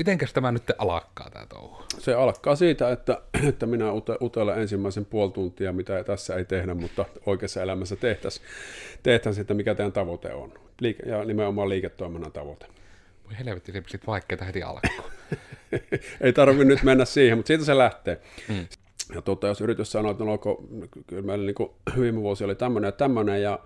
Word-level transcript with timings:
mitenkäs 0.00 0.32
tämä 0.32 0.52
nyt 0.52 0.62
alkaa 0.78 1.30
tämä 1.30 1.46
touhu? 1.46 1.82
Se 1.98 2.14
alkaa 2.14 2.56
siitä, 2.56 2.90
että, 2.90 3.22
että 3.48 3.66
minä 3.66 3.86
utelen 4.22 4.58
ensimmäisen 4.58 5.04
puoli 5.04 5.32
tuntia, 5.32 5.72
mitä 5.72 6.04
tässä 6.04 6.34
ei 6.34 6.44
tehdä, 6.44 6.74
mutta 6.74 7.04
oikeassa 7.26 7.62
elämässä 7.62 7.96
tehtäisiin, 7.96 8.46
tehtäisiin 9.02 9.42
että 9.42 9.54
mikä 9.54 9.74
teidän 9.74 9.92
tavoite 9.92 10.32
on. 10.32 10.52
Liike, 10.80 11.02
ja 11.08 11.24
nimenomaan 11.24 11.68
liiketoiminnan 11.68 12.32
tavoite. 12.32 12.66
Voi 13.24 13.38
helvetti, 13.38 13.72
se 13.72 13.82
sitten 13.86 14.06
vaikeaa 14.06 14.44
heti 14.44 14.62
alkuun. 14.62 15.10
ei 16.20 16.32
tarvitse 16.32 16.64
nyt 16.64 16.82
mennä 16.82 17.04
siihen, 17.04 17.38
mutta 17.38 17.46
siitä 17.48 17.64
se 17.64 17.78
lähtee. 17.78 18.20
Mm. 18.48 18.66
Ja 19.14 19.22
tuota, 19.22 19.46
jos 19.46 19.60
yritys 19.60 19.92
sanoo, 19.92 20.10
että 20.10 20.24
no, 20.24 20.38
kyllä 21.06 21.22
meillä 21.22 21.46
niin 21.46 21.54
kuin 21.54 21.70
viime 22.00 22.20
vuosi 22.20 22.44
oli 22.44 22.54
tämmöinen 22.54 22.88
ja 22.88 22.92
tämmöinen, 22.92 23.42
ja 23.42 23.58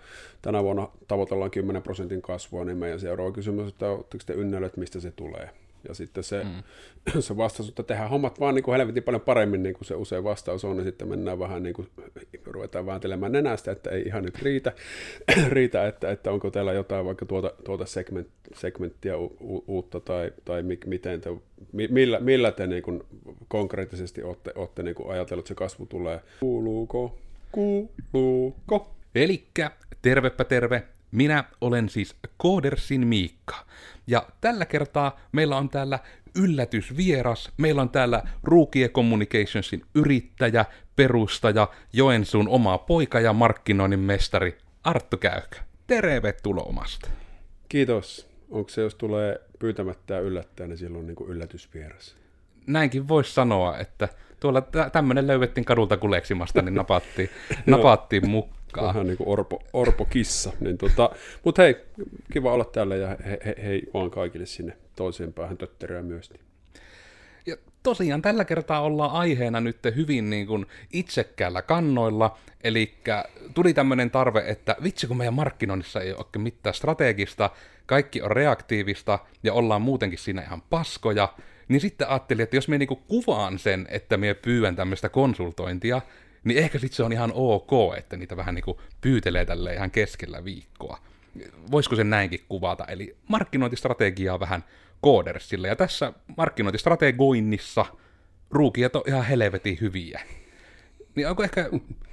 tänä 0.43 0.63
vuonna 0.63 0.89
tavoitellaan 1.09 1.51
10 1.51 1.83
prosentin 1.83 2.23
kasvua, 2.23 2.65
niin 2.65 2.77
meidän 2.77 3.01
seuraava 3.01 3.33
kysymys, 3.33 3.69
että 3.69 3.89
oletteko 3.89 4.25
te 4.27 4.33
ynnällä, 4.33 4.71
mistä 4.77 5.01
se 5.01 5.11
tulee. 5.11 5.51
Ja 5.89 5.95
sitten 5.95 6.25
se, 6.25 6.45
mm. 6.45 7.21
se 7.21 7.37
vastaus, 7.37 7.69
että 7.69 7.83
tehdään 7.83 8.11
hommat 8.11 8.41
vaan 8.41 8.55
niin 8.55 8.63
kuin 8.63 8.77
helvetin 8.77 9.03
paljon 9.03 9.21
paremmin, 9.21 9.63
niin 9.63 9.75
kuin 9.75 9.85
se 9.85 9.95
usein 9.95 10.25
vastaus 10.25 10.65
on, 10.65 10.79
ja 10.79 10.85
sitten 10.85 11.09
mennään 11.09 11.39
vähän 11.39 11.63
niin 11.63 11.75
kuin, 11.75 11.89
ruvetaan 12.47 12.87
vääntelemään 12.87 13.33
nenästä, 13.33 13.73
että 13.73 13.91
ei 13.91 14.03
ihan 14.03 14.23
nyt 14.23 14.43
riitä, 14.43 14.73
riitä 15.49 15.87
että, 15.87 16.11
että 16.11 16.33
onko 16.33 16.51
teillä 16.51 16.73
jotain 16.73 17.07
vaikka 17.07 17.27
tuota, 17.27 17.53
tuota 17.65 17.87
segment, 17.87 18.29
segmenttiä 18.55 19.17
u, 19.17 19.37
u, 19.41 19.65
uutta, 19.67 20.01
tai, 20.01 20.33
tai 20.45 20.63
mi, 20.63 20.79
miten 20.87 21.21
te, 21.21 21.31
millä, 21.73 22.21
millä 22.21 22.53
te 22.53 22.67
niin 22.67 22.83
kuin 22.83 23.03
konkreettisesti 23.49 24.23
olette, 24.23 24.53
olette 24.55 24.83
niin 24.83 24.95
kuin 24.95 25.11
ajatellut, 25.11 25.43
että 25.43 25.49
se 25.49 25.55
kasvu 25.55 25.87
tulee. 25.87 26.21
Kuuluuko? 26.41 27.19
Kuuluuko? 27.53 28.95
Elikkä 29.15 29.71
tervepä 30.03 30.45
terve, 30.45 30.83
minä 31.15 31.45
olen 31.61 31.89
siis 31.89 32.17
Koodersin 32.37 33.07
Miikka. 33.07 33.55
Ja 34.07 34.27
tällä 34.41 34.67
kertaa 34.67 35.21
meillä 35.33 35.57
on 35.57 35.69
täällä 35.69 35.99
yllätysvieras. 36.37 37.53
Meillä 37.57 37.83
on 37.83 37.91
täällä 37.91 38.23
Rookie 38.43 38.89
Communicationsin 38.89 39.83
yrittäjä, 39.95 40.65
perustaja, 40.97 41.69
Joensuun 41.93 42.49
oma 42.49 42.79
poika 42.79 43.21
ja 43.21 43.33
markkinoinnin 43.33 44.01
mestari 44.01 44.59
Arttu 44.85 45.17
Käykö. 45.17 45.57
Tervetuloa 45.87 46.65
omasta. 46.65 47.11
Kiitos. 47.69 48.29
Onko 48.51 48.69
se, 48.69 48.81
jos 48.81 48.95
tulee 48.95 49.41
pyytämättä 49.59 50.19
yllättäen, 50.19 50.71
niin 50.71 50.79
silloin 50.79 51.07
niin 51.07 51.17
kuin 51.17 51.31
yllätysvieras? 51.31 52.17
Näinkin 52.67 53.09
voisi 53.09 53.35
sanoa, 53.35 53.79
että 53.79 54.09
tuolla 54.41 54.63
tämmöinen 54.93 55.27
löydettiin 55.27 55.65
kadulta 55.65 55.97
kuleksimasta, 55.97 56.63
niin 56.63 56.75
napattiin, 56.75 57.31
napattiin 57.67 58.29
mukaan 58.29 58.64
hauskaa. 58.81 58.95
Vähän 58.95 59.07
niin 59.07 59.17
kuin 59.17 59.29
orpo, 59.29 59.63
orpo 59.73 60.05
kissa. 60.05 60.53
Niin 60.61 60.79
tota, 60.79 61.11
Mutta 61.45 61.63
hei, 61.63 61.77
kiva 62.33 62.53
olla 62.53 62.65
täällä 62.65 62.97
ja 62.97 63.09
he, 63.09 63.39
he, 63.45 63.55
hei 63.65 63.83
vaan 63.95 64.11
kaikille 64.11 64.47
sinne 64.47 64.77
toiseen 64.97 65.33
päähän 65.33 65.59
tötteröä 65.59 66.03
myös. 66.03 66.31
Ja 67.47 67.57
tosiaan 67.83 68.23
tällä 68.23 68.45
kertaa 68.45 68.81
ollaan 68.81 69.11
aiheena 69.11 69.61
nyt 69.61 69.79
hyvin 69.97 70.31
niin 70.31 70.47
kuin 70.47 70.67
itsekkäällä 70.93 71.63
kannoilla, 71.63 72.39
eli 72.65 72.95
tuli 73.55 73.75
tämmöinen 73.75 74.11
tarve, 74.11 74.45
että 74.47 74.77
vitsi 74.83 75.07
kun 75.07 75.17
meidän 75.17 75.35
markkinoinnissa 75.35 76.01
ei 76.01 76.13
ole 76.13 76.27
mitään 76.39 76.75
strategista, 76.75 77.51
kaikki 77.87 78.23
on 78.23 78.31
reaktiivista 78.31 79.19
ja 79.43 79.53
ollaan 79.53 79.83
muutenkin 79.83 80.19
siinä 80.19 80.43
ihan 80.43 80.63
paskoja, 80.71 81.35
niin 81.69 81.81
sitten 81.81 82.09
ajattelin, 82.09 82.43
että 82.43 82.57
jos 82.57 82.69
me 82.69 82.79
niinku 82.79 82.97
kuvaan 82.97 83.59
sen, 83.59 83.87
että 83.91 84.17
me 84.17 84.35
pyydän 84.35 84.77
tämmöistä 84.77 85.09
konsultointia, 85.09 86.01
niin 86.45 86.59
ehkä 86.59 86.79
sitten 86.79 86.97
se 86.97 87.03
on 87.03 87.13
ihan 87.13 87.33
ok, 87.35 87.71
että 87.99 88.17
niitä 88.17 88.37
vähän 88.37 88.55
niin 88.55 88.65
kuin 88.65 88.79
pyytelee 89.01 89.45
tälle 89.45 89.75
ihan 89.75 89.91
keskellä 89.91 90.45
viikkoa. 90.45 90.99
Voisiko 91.71 91.97
sen 91.97 92.11
näinkin 92.11 92.45
kuvata? 92.49 92.85
Eli 92.85 93.17
markkinointistrategiaa 93.29 94.41
vähän 94.41 94.65
koodersille. 95.01 95.69
Ja 95.69 95.77
tässä 95.77 96.13
markkinointistrategoinnissa 96.37 97.87
ruukiat 98.51 98.97
on 98.97 99.03
ihan 99.07 99.25
helvetin 99.25 99.79
hyviä. 99.81 100.21
Niin 101.15 101.29
onko 101.29 101.45
ehkä, 101.45 101.71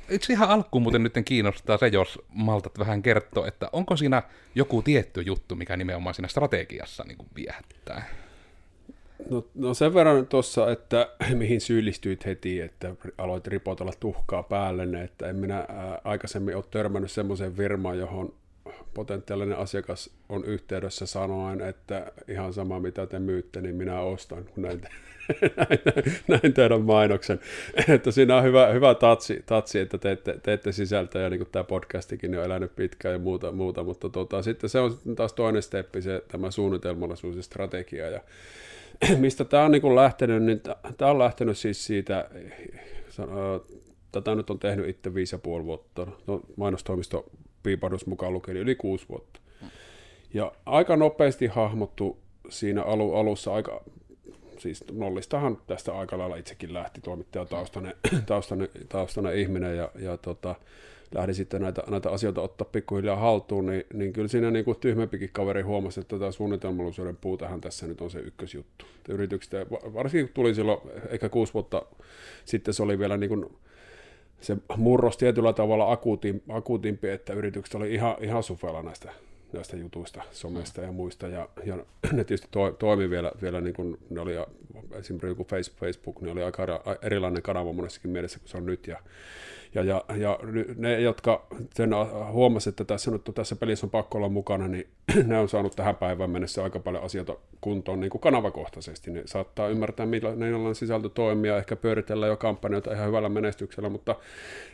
itse 0.09 0.33
ihan 0.33 0.49
alkuun 0.49 0.81
muuten 0.81 1.03
nyt 1.03 1.13
kiinnostaa 1.25 1.77
se, 1.77 1.87
jos 1.87 2.19
maltat 2.29 2.79
vähän 2.79 3.01
kertoa, 3.01 3.47
että 3.47 3.69
onko 3.71 3.97
siinä 3.97 4.23
joku 4.55 4.81
tietty 4.81 5.21
juttu, 5.21 5.55
mikä 5.55 5.77
nimenomaan 5.77 6.15
siinä 6.15 6.27
strategiassa 6.27 7.03
niin 7.07 7.17
viehättää? 7.35 8.05
No, 9.29 9.47
no 9.55 9.73
sen 9.73 9.93
verran 9.93 10.27
tuossa, 10.27 10.71
että 10.71 11.09
mihin 11.35 11.61
syyllistyit 11.61 12.25
heti, 12.25 12.61
että 12.61 12.95
aloit 13.17 13.47
ripotella 13.47 13.93
tuhkaa 13.99 14.43
päälle, 14.43 15.03
että 15.03 15.29
en 15.29 15.35
minä 15.35 15.67
aikaisemmin 16.03 16.55
ole 16.55 16.63
törmännyt 16.71 17.11
semmoiseen 17.11 17.53
firmaan, 17.53 17.97
johon 17.97 18.33
potentiaalinen 18.93 19.57
asiakas 19.57 20.09
on 20.29 20.45
yhteydessä 20.45 21.05
sanoen, 21.05 21.61
että 21.61 22.11
ihan 22.27 22.53
sama 22.53 22.79
mitä 22.79 23.05
te 23.05 23.19
myytte, 23.19 23.61
niin 23.61 23.75
minä 23.75 23.99
ostan, 23.99 24.45
kun 24.45 24.63
näin, 24.63 24.81
näin, 25.85 26.15
näin 26.27 26.53
teidän 26.53 26.81
mainoksen. 26.81 27.39
Että 27.95 28.11
siinä 28.11 28.37
on 28.37 28.43
hyvä, 28.43 28.67
hyvä 28.67 28.95
tatsi, 28.95 29.43
tatsi 29.45 29.79
että 29.79 29.97
teette, 29.97 30.39
teette 30.43 30.71
sisältöä, 30.71 31.21
ja 31.21 31.29
niin 31.29 31.39
kuin 31.39 31.49
tämä 31.51 31.63
podcastikin 31.63 32.37
on 32.37 32.45
elänyt 32.45 32.75
pitkään 32.75 33.13
ja 33.13 33.19
muuta, 33.19 33.51
muuta 33.51 33.83
mutta 33.83 34.09
tota, 34.09 34.41
sitten 34.41 34.69
se 34.69 34.79
on 34.79 34.97
taas 35.15 35.33
toinen 35.33 35.61
steppi, 35.61 36.01
se, 36.01 36.23
tämä 36.27 36.51
suunnitelmallisuus 36.51 37.35
ja 37.35 37.43
strategia, 37.43 38.09
ja 38.09 38.21
mistä 39.17 39.45
tämä 39.45 39.65
on 39.65 39.71
niin 39.71 39.95
lähtenyt, 39.95 40.43
niin 40.43 40.61
tämä 40.97 41.11
on 41.11 41.19
lähtenyt 41.19 41.57
siis 41.57 41.85
siitä, 41.85 42.29
tätä 44.11 44.35
nyt 44.35 44.49
on 44.49 44.59
tehnyt 44.59 44.89
itse 44.89 45.13
viisi 45.13 45.35
ja 45.35 45.39
puoli 45.39 45.65
vuotta, 45.65 46.07
no, 46.27 46.41
mainostoimisto 46.55 47.25
piipahdus 47.63 48.05
mukaan 48.05 48.33
lukien 48.33 48.57
yli 48.57 48.75
kuusi 48.75 49.05
vuotta. 49.09 49.39
Ja 50.33 50.51
aika 50.65 50.95
nopeasti 50.95 51.47
hahmottu 51.47 52.17
siinä 52.49 52.83
alu, 52.83 53.15
alussa 53.15 53.53
aika, 53.53 53.83
siis 54.57 54.83
nollistahan 54.91 55.57
tästä 55.67 55.97
aika 55.97 56.17
lailla 56.17 56.35
itsekin 56.35 56.73
lähti 56.73 57.01
toimittaja 57.01 57.45
taustainen, 57.45 57.93
taustainen, 58.25 58.69
taustainen 58.89 59.37
ihminen 59.37 59.77
ja, 59.77 59.91
ja 59.99 60.17
tota, 60.17 60.55
lähdin 61.15 61.35
sitten 61.35 61.61
näitä, 61.61 61.83
näitä 61.87 62.09
asioita 62.09 62.41
ottaa 62.41 62.67
pikkuhiljaa 62.71 63.15
haltuun, 63.15 63.65
niin, 63.65 63.83
niin 63.93 64.13
kyllä 64.13 64.27
siinä 64.27 64.51
niin 64.51 64.65
kuin 64.65 64.77
tyhmempikin 64.79 65.29
kaveri 65.33 65.61
huomasi, 65.61 65.99
että 65.99 66.19
tämä 66.19 66.31
suunnitelmallisuuden 66.31 67.17
puutahan 67.17 67.61
tässä 67.61 67.87
nyt 67.87 68.01
on 68.01 68.11
se 68.11 68.19
ykkösjuttu. 68.19 68.85
Yritykset, 69.09 69.51
varsinkin 69.71 70.27
kun 70.27 70.33
tuli 70.33 70.55
silloin 70.55 70.79
ehkä 71.09 71.29
kuusi 71.29 71.53
vuotta 71.53 71.85
sitten, 72.45 72.73
se 72.73 72.83
oli 72.83 72.99
vielä 72.99 73.17
niin 73.17 73.29
kuin 73.29 73.45
se 74.41 74.57
murros 74.77 75.17
tietyllä 75.17 75.53
tavalla 75.53 75.91
akuutin, 75.91 76.43
akuutimpi, 76.49 77.09
että 77.09 77.33
yritykset 77.33 77.75
oli 77.75 77.93
ihan, 77.93 78.15
ihan 78.21 78.43
sufella 78.43 78.83
näistä, 78.83 79.11
näistä 79.53 79.77
jutuista, 79.77 80.23
somesta 80.31 80.81
ja 80.81 80.91
muista, 80.91 81.27
ja, 81.27 81.49
ja 81.65 81.75
ne 82.11 82.23
tietysti 82.23 82.47
to, 82.51 82.71
toimi 82.71 83.09
vielä, 83.09 83.31
vielä 83.41 83.61
niin 83.61 83.73
kuin 83.73 83.97
ne 84.09 84.21
oli, 84.21 84.33
esimerkiksi 84.93 85.27
joku 85.27 85.47
Facebook, 85.79 86.21
ne 86.21 86.31
oli 86.31 86.43
aika 86.43 86.97
erilainen 87.01 87.41
kanava 87.41 87.73
monessakin 87.73 88.11
mielessä 88.11 88.39
kuin 88.39 88.49
se 88.49 88.57
on 88.57 88.65
nyt, 88.65 88.87
ja 88.87 88.97
ja, 89.75 89.83
ja, 89.83 90.03
ja 90.17 90.39
ne, 90.75 91.01
jotka 91.01 91.45
sen 91.73 91.89
huomasivat, 92.31 92.73
että 92.73 92.93
tässä, 92.93 93.11
nyt, 93.11 93.21
tässä 93.35 93.55
pelissä 93.55 93.85
on 93.85 93.89
pakko 93.89 94.17
olla 94.17 94.29
mukana, 94.29 94.67
niin 94.67 94.87
ne 95.27 95.39
on 95.39 95.49
saanut 95.49 95.75
tähän 95.75 95.95
päivään 95.95 96.29
mennessä 96.29 96.63
aika 96.63 96.79
paljon 96.79 97.03
asioita 97.03 97.37
kuntoon 97.61 97.99
niin 97.99 98.09
kuin 98.09 98.21
kanavakohtaisesti. 98.21 99.11
Ne 99.11 99.21
saattaa 99.25 99.67
ymmärtää, 99.67 100.05
millainen 100.05 100.75
sisältö 100.75 101.09
toimia, 101.09 101.57
ehkä 101.57 101.75
pyöritellä 101.75 102.27
jo 102.27 102.37
kampanjoita 102.37 102.93
ihan 102.93 103.07
hyvällä 103.07 103.29
menestyksellä, 103.29 103.89
mutta 103.89 104.15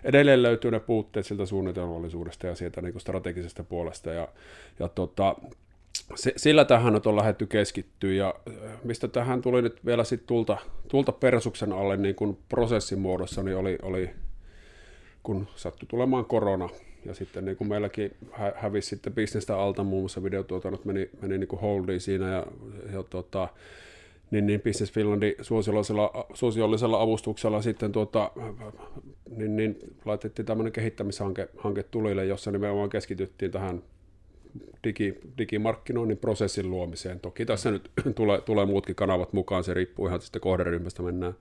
edelleen 0.03 0.44
löytyy 0.44 0.72
ne 0.72 0.80
puutteet 0.80 1.25
siltä 1.25 1.46
suunnitelmallisuudesta 1.46 2.47
ja 2.47 2.56
sieltä 2.56 2.81
niin 2.81 2.94
kuin 2.94 3.02
strategisesta 3.02 3.63
puolesta. 3.63 4.09
Ja, 4.09 4.28
ja 4.80 4.88
tota, 4.90 5.36
sillä 6.16 6.66
tähän 6.66 6.94
nyt 6.94 7.07
on 7.07 7.16
lähdetty 7.16 7.46
keskittyä 7.46 8.13
ja 8.13 8.36
mistä 8.84 9.07
tähän 9.07 9.41
tuli 9.41 9.62
nyt 9.62 9.86
vielä 9.86 10.03
sitten 10.03 10.28
tulta, 10.28 10.57
tulta 10.88 11.12
persuksen 11.12 11.74
alle 11.74 11.97
niin 11.97 12.16
kuin 12.16 12.38
prosessin 12.50 13.00
muodossa, 13.00 13.44
niin 13.44 13.57
oli, 13.57 13.78
oli 13.81 14.09
kun 15.28 15.48
sattui 15.56 15.88
tulemaan 15.88 16.26
korona, 16.26 16.70
ja 17.06 17.14
sitten 17.14 17.46
niin 17.46 17.58
kuin 17.58 17.68
meilläkin 17.68 18.12
hä- 18.32 18.54
hävisi 18.56 18.90
sitten 18.90 19.14
bisnestä 19.14 19.58
alta, 19.58 19.84
muun 19.84 20.02
muassa 20.02 20.24
videotuotannot 20.24 20.86
meni, 20.86 21.10
meni 21.22 21.38
niin 21.38 21.48
kuin 21.48 21.60
holdiin 21.60 22.02
siinä, 22.02 22.30
ja, 22.30 22.46
ja 22.94 23.04
tota, 23.04 23.48
niin, 24.32 24.46
niin 24.46 24.62
Business 24.62 24.94
Finlandin 24.94 25.36
suosiollisella, 25.42 26.28
suosiollisella 26.34 27.01
avustuksella 27.01 27.62
sitten 27.62 27.92
tuota, 27.92 28.31
niin, 29.38 29.56
niin 29.56 29.78
laitettiin 30.06 30.46
tämmöinen 30.46 30.74
kehittämishanke 30.74 31.50
hanke 31.57 31.84
tulille, 31.84 32.25
jossa 32.25 32.51
nimenomaan 32.51 32.90
keskityttiin 32.90 33.51
tähän 33.51 33.84
digi, 34.84 35.16
digimarkkinoinnin 35.38 36.18
prosessin 36.18 36.69
luomiseen. 36.69 37.19
Toki 37.19 37.46
tässä 37.46 37.72
nyt 37.72 37.92
tulee, 38.16 38.42
tulee 38.42 38.66
muutkin 38.66 38.96
kanavat 38.96 39.34
mukaan, 39.34 39.63
se 39.63 39.74
riippuu 39.74 40.07
ihan 40.07 40.22
sitten 40.22 40.42
kohderyhmästä, 40.42 41.04
mennään, 41.04 41.34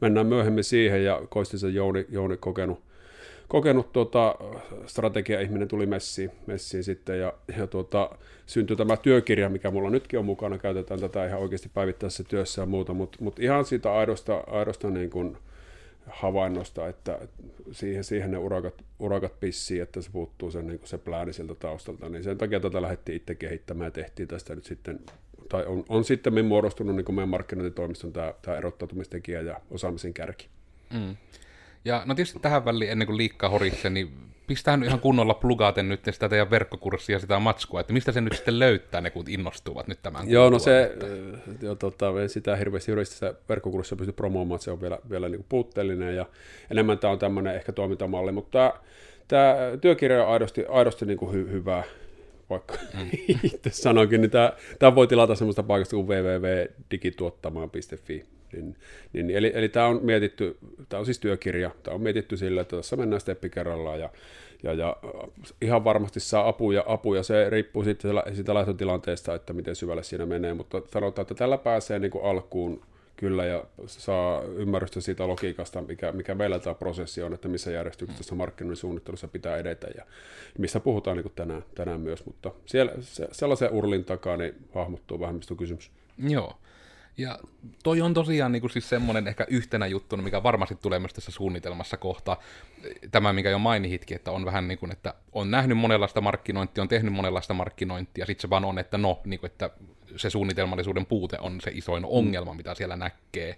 mennään 0.00 0.26
myöhemmin 0.26 0.64
siihen, 0.64 1.04
ja 1.04 1.22
Koistisen 1.28 1.74
Jouni, 1.74 2.06
Jouni 2.08 2.36
kokenut 2.36 2.89
kokenut 3.50 3.92
tuota, 3.92 4.34
strategia-ihminen 4.86 5.68
tuli 5.68 5.86
messiin, 5.86 6.30
messiin 6.46 6.84
sitten 6.84 7.18
ja, 7.20 7.32
ja 7.58 7.66
tuota, 7.66 8.10
syntyi 8.46 8.76
tämä 8.76 8.96
työkirja, 8.96 9.48
mikä 9.48 9.70
mulla 9.70 9.90
nytkin 9.90 10.18
on 10.18 10.24
mukana, 10.24 10.58
käytetään 10.58 11.00
tätä 11.00 11.26
ihan 11.26 11.40
oikeasti 11.40 11.70
päivittäisessä 11.74 12.24
työssä 12.24 12.62
ja 12.62 12.66
muuta, 12.66 12.94
mutta 12.94 13.18
mut 13.20 13.38
ihan 13.38 13.64
siitä 13.64 13.92
aidosta, 13.94 14.44
aidosta 14.46 14.90
niin 14.90 15.10
kuin 15.10 15.36
havainnosta, 16.06 16.88
että 16.88 17.18
siihen, 17.72 18.04
siihen 18.04 18.30
ne 18.30 18.38
urakat, 18.38 18.74
urakat 18.98 19.40
pissii, 19.40 19.80
että 19.80 20.02
se 20.02 20.10
puuttuu 20.12 20.50
sen, 20.50 20.66
niin 20.66 20.80
se 20.84 20.98
plääni 20.98 21.32
sieltä 21.32 21.54
taustalta, 21.54 22.08
niin 22.08 22.24
sen 22.24 22.38
takia 22.38 22.60
tätä 22.60 22.82
lähdettiin 22.82 23.16
itse 23.16 23.34
kehittämään 23.34 23.86
ja 23.86 23.90
tehtiin 23.90 24.28
tästä 24.28 24.54
nyt 24.54 24.64
sitten 24.64 25.00
tai 25.48 25.66
on, 25.66 25.84
on 25.88 26.04
sitten 26.04 26.44
muodostunut 26.44 26.96
niin 26.96 27.04
kuin 27.04 27.16
meidän 27.16 27.28
markkinointitoimiston 27.28 28.12
tämä, 28.12 28.34
tämä 28.42 28.56
erottautumistekijä 28.56 29.40
ja 29.40 29.60
osaamisen 29.70 30.14
kärki. 30.14 30.48
Mm. 30.92 31.16
Ja 31.84 32.02
no 32.06 32.14
tietysti 32.14 32.38
tähän 32.38 32.64
väliin, 32.64 32.90
ennen 32.90 33.06
kuin 33.06 33.16
liikkaa 33.16 33.50
horitse, 33.50 33.90
niin 33.90 34.30
pistää 34.50 34.76
nyt 34.76 34.86
ihan 34.86 35.00
kunnolla 35.00 35.34
plugaaten 35.34 35.88
nyt 35.88 36.00
sitä 36.10 36.28
teidän 36.28 36.50
verkkokurssia 36.50 37.18
sitä 37.18 37.38
matskua, 37.38 37.80
että 37.80 37.92
mistä 37.92 38.12
se 38.12 38.20
nyt 38.20 38.32
sitten 38.32 38.58
löytää 38.58 39.00
ne, 39.00 39.10
kun 39.10 39.24
innostuvat 39.28 39.88
nyt 39.88 39.98
tämän 40.02 40.30
Joo, 40.30 40.50
no 40.50 40.58
se, 40.58 40.82
että... 40.82 41.06
jo, 41.62 41.74
tota, 41.74 42.06
sitä 42.26 42.56
hirveästi 42.56 42.92
sitä 43.04 43.34
verkkokurssia 43.48 43.96
pysty 43.96 44.12
promoomaan, 44.12 44.56
että 44.56 44.64
se 44.64 44.70
on 44.70 44.80
vielä, 44.80 44.98
vielä 45.10 45.28
niin 45.28 45.38
kuin 45.38 45.46
puutteellinen 45.48 46.16
ja 46.16 46.26
enemmän 46.70 46.98
tämä 46.98 47.12
on 47.12 47.18
tämmöinen 47.18 47.54
ehkä 47.54 47.72
toimintamalli, 47.72 48.32
mutta 48.32 48.50
tämä, 48.50 48.72
tämä 49.28 49.56
työkirja 49.80 50.24
on 50.24 50.32
aidosti, 50.32 50.64
aidosti 50.68 51.06
niin 51.06 51.18
kuin 51.18 51.32
hy, 51.32 51.50
hyvä, 51.50 51.82
vaikka 52.50 52.74
mm. 52.94 53.10
itse 53.54 53.70
sanoinkin, 53.70 54.20
niin 54.20 54.30
tämä, 54.30 54.52
tämä 54.78 54.94
voi 54.94 55.06
tilata 55.06 55.34
semmoista 55.34 55.62
paikasta 55.62 55.96
kuin 55.96 56.08
www.digituottamaan.fi. 56.08 58.26
Niin, 58.52 58.76
niin, 59.12 59.30
eli, 59.30 59.52
eli 59.54 59.68
tämä 59.68 59.86
on 59.86 60.00
mietitty, 60.02 60.58
tämä 60.88 60.98
on 60.98 61.04
siis 61.04 61.18
työkirja, 61.18 61.70
tämä 61.82 61.94
on 61.94 62.00
mietitty 62.00 62.36
sillä, 62.36 62.60
että 62.60 62.76
tässä 62.76 62.96
mennään 62.96 63.20
steppi 63.20 63.50
kerrallaan 63.50 64.00
ja, 64.00 64.10
ja, 64.62 64.72
ja 64.72 64.96
ihan 65.62 65.84
varmasti 65.84 66.20
saa 66.20 66.48
apuja, 66.48 66.84
apuja, 66.86 67.22
se 67.22 67.50
riippuu 67.50 67.84
sitten 67.84 68.12
siitä 68.34 68.54
lähtötilanteesta, 68.54 69.34
että 69.34 69.52
miten 69.52 69.76
syvälle 69.76 70.02
siinä 70.02 70.26
menee, 70.26 70.54
mutta 70.54 70.82
sanotaan, 70.86 71.22
että 71.22 71.34
tällä 71.34 71.58
pääsee 71.58 71.98
niin 71.98 72.10
kuin 72.10 72.24
alkuun 72.24 72.82
kyllä 73.20 73.44
ja 73.44 73.64
saa 73.86 74.42
ymmärrystä 74.42 75.00
siitä 75.00 75.28
logiikasta, 75.28 75.82
mikä, 75.82 76.12
mikä 76.12 76.34
meillä 76.34 76.58
tämä 76.58 76.74
prosessi 76.74 77.22
on, 77.22 77.34
että 77.34 77.48
missä 77.48 77.70
järjestyksessä 77.70 78.34
markkinoinnin 78.34 78.76
suunnittelussa 78.76 79.28
pitää 79.28 79.56
edetä 79.56 79.86
ja 79.96 80.04
mistä 80.58 80.80
puhutaan 80.80 81.16
niin 81.16 81.32
tänään, 81.34 81.64
tänään 81.74 82.00
myös, 82.00 82.26
mutta 82.26 82.50
siellä, 82.66 82.92
se, 83.00 83.28
sellaisen 83.32 83.70
urlin 83.70 84.04
takaa 84.04 84.36
niin 84.36 84.54
hahmottuu 84.74 85.20
vähemmistökysymys. 85.20 85.90
Joo. 86.28 86.56
Ja 87.16 87.38
toi 87.82 88.00
on 88.00 88.14
tosiaan 88.14 88.52
niin 88.52 88.60
kuin 88.60 88.70
siis 88.70 88.88
semmoinen 88.88 89.28
ehkä 89.28 89.46
yhtenä 89.48 89.86
juttuna, 89.86 90.22
mikä 90.22 90.42
varmasti 90.42 90.74
tulee 90.74 90.98
myös 90.98 91.14
tässä 91.14 91.30
suunnitelmassa 91.30 91.96
kohta. 91.96 92.36
Tämä, 93.10 93.32
mikä 93.32 93.50
jo 93.50 93.58
mainitkin, 93.58 94.16
että 94.16 94.30
on 94.30 94.44
vähän 94.44 94.68
niin 94.68 94.78
kuin, 94.78 94.92
että 94.92 95.14
on 95.32 95.50
nähnyt 95.50 95.78
monenlaista 95.78 96.20
markkinointia, 96.20 96.82
on 96.82 96.88
tehnyt 96.88 97.12
monenlaista 97.12 97.54
markkinointia, 97.54 98.26
sitten 98.26 98.42
se 98.42 98.50
vaan 98.50 98.64
on, 98.64 98.78
että 98.78 98.98
no, 98.98 99.20
niin 99.24 99.40
kuin, 99.40 99.50
että 99.50 99.70
se 100.16 100.30
suunnitelmallisuuden 100.30 101.06
puute 101.06 101.38
on 101.40 101.60
se 101.60 101.70
isoin 101.74 102.04
ongelma, 102.04 102.54
mitä 102.54 102.74
siellä 102.74 102.96
näkee. 102.96 103.56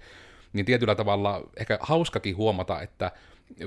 Niin 0.52 0.66
tietyllä 0.66 0.94
tavalla 0.94 1.43
ehkä 1.56 1.78
hauskakin 1.81 2.37
huomata, 2.37 2.82
että 2.82 3.10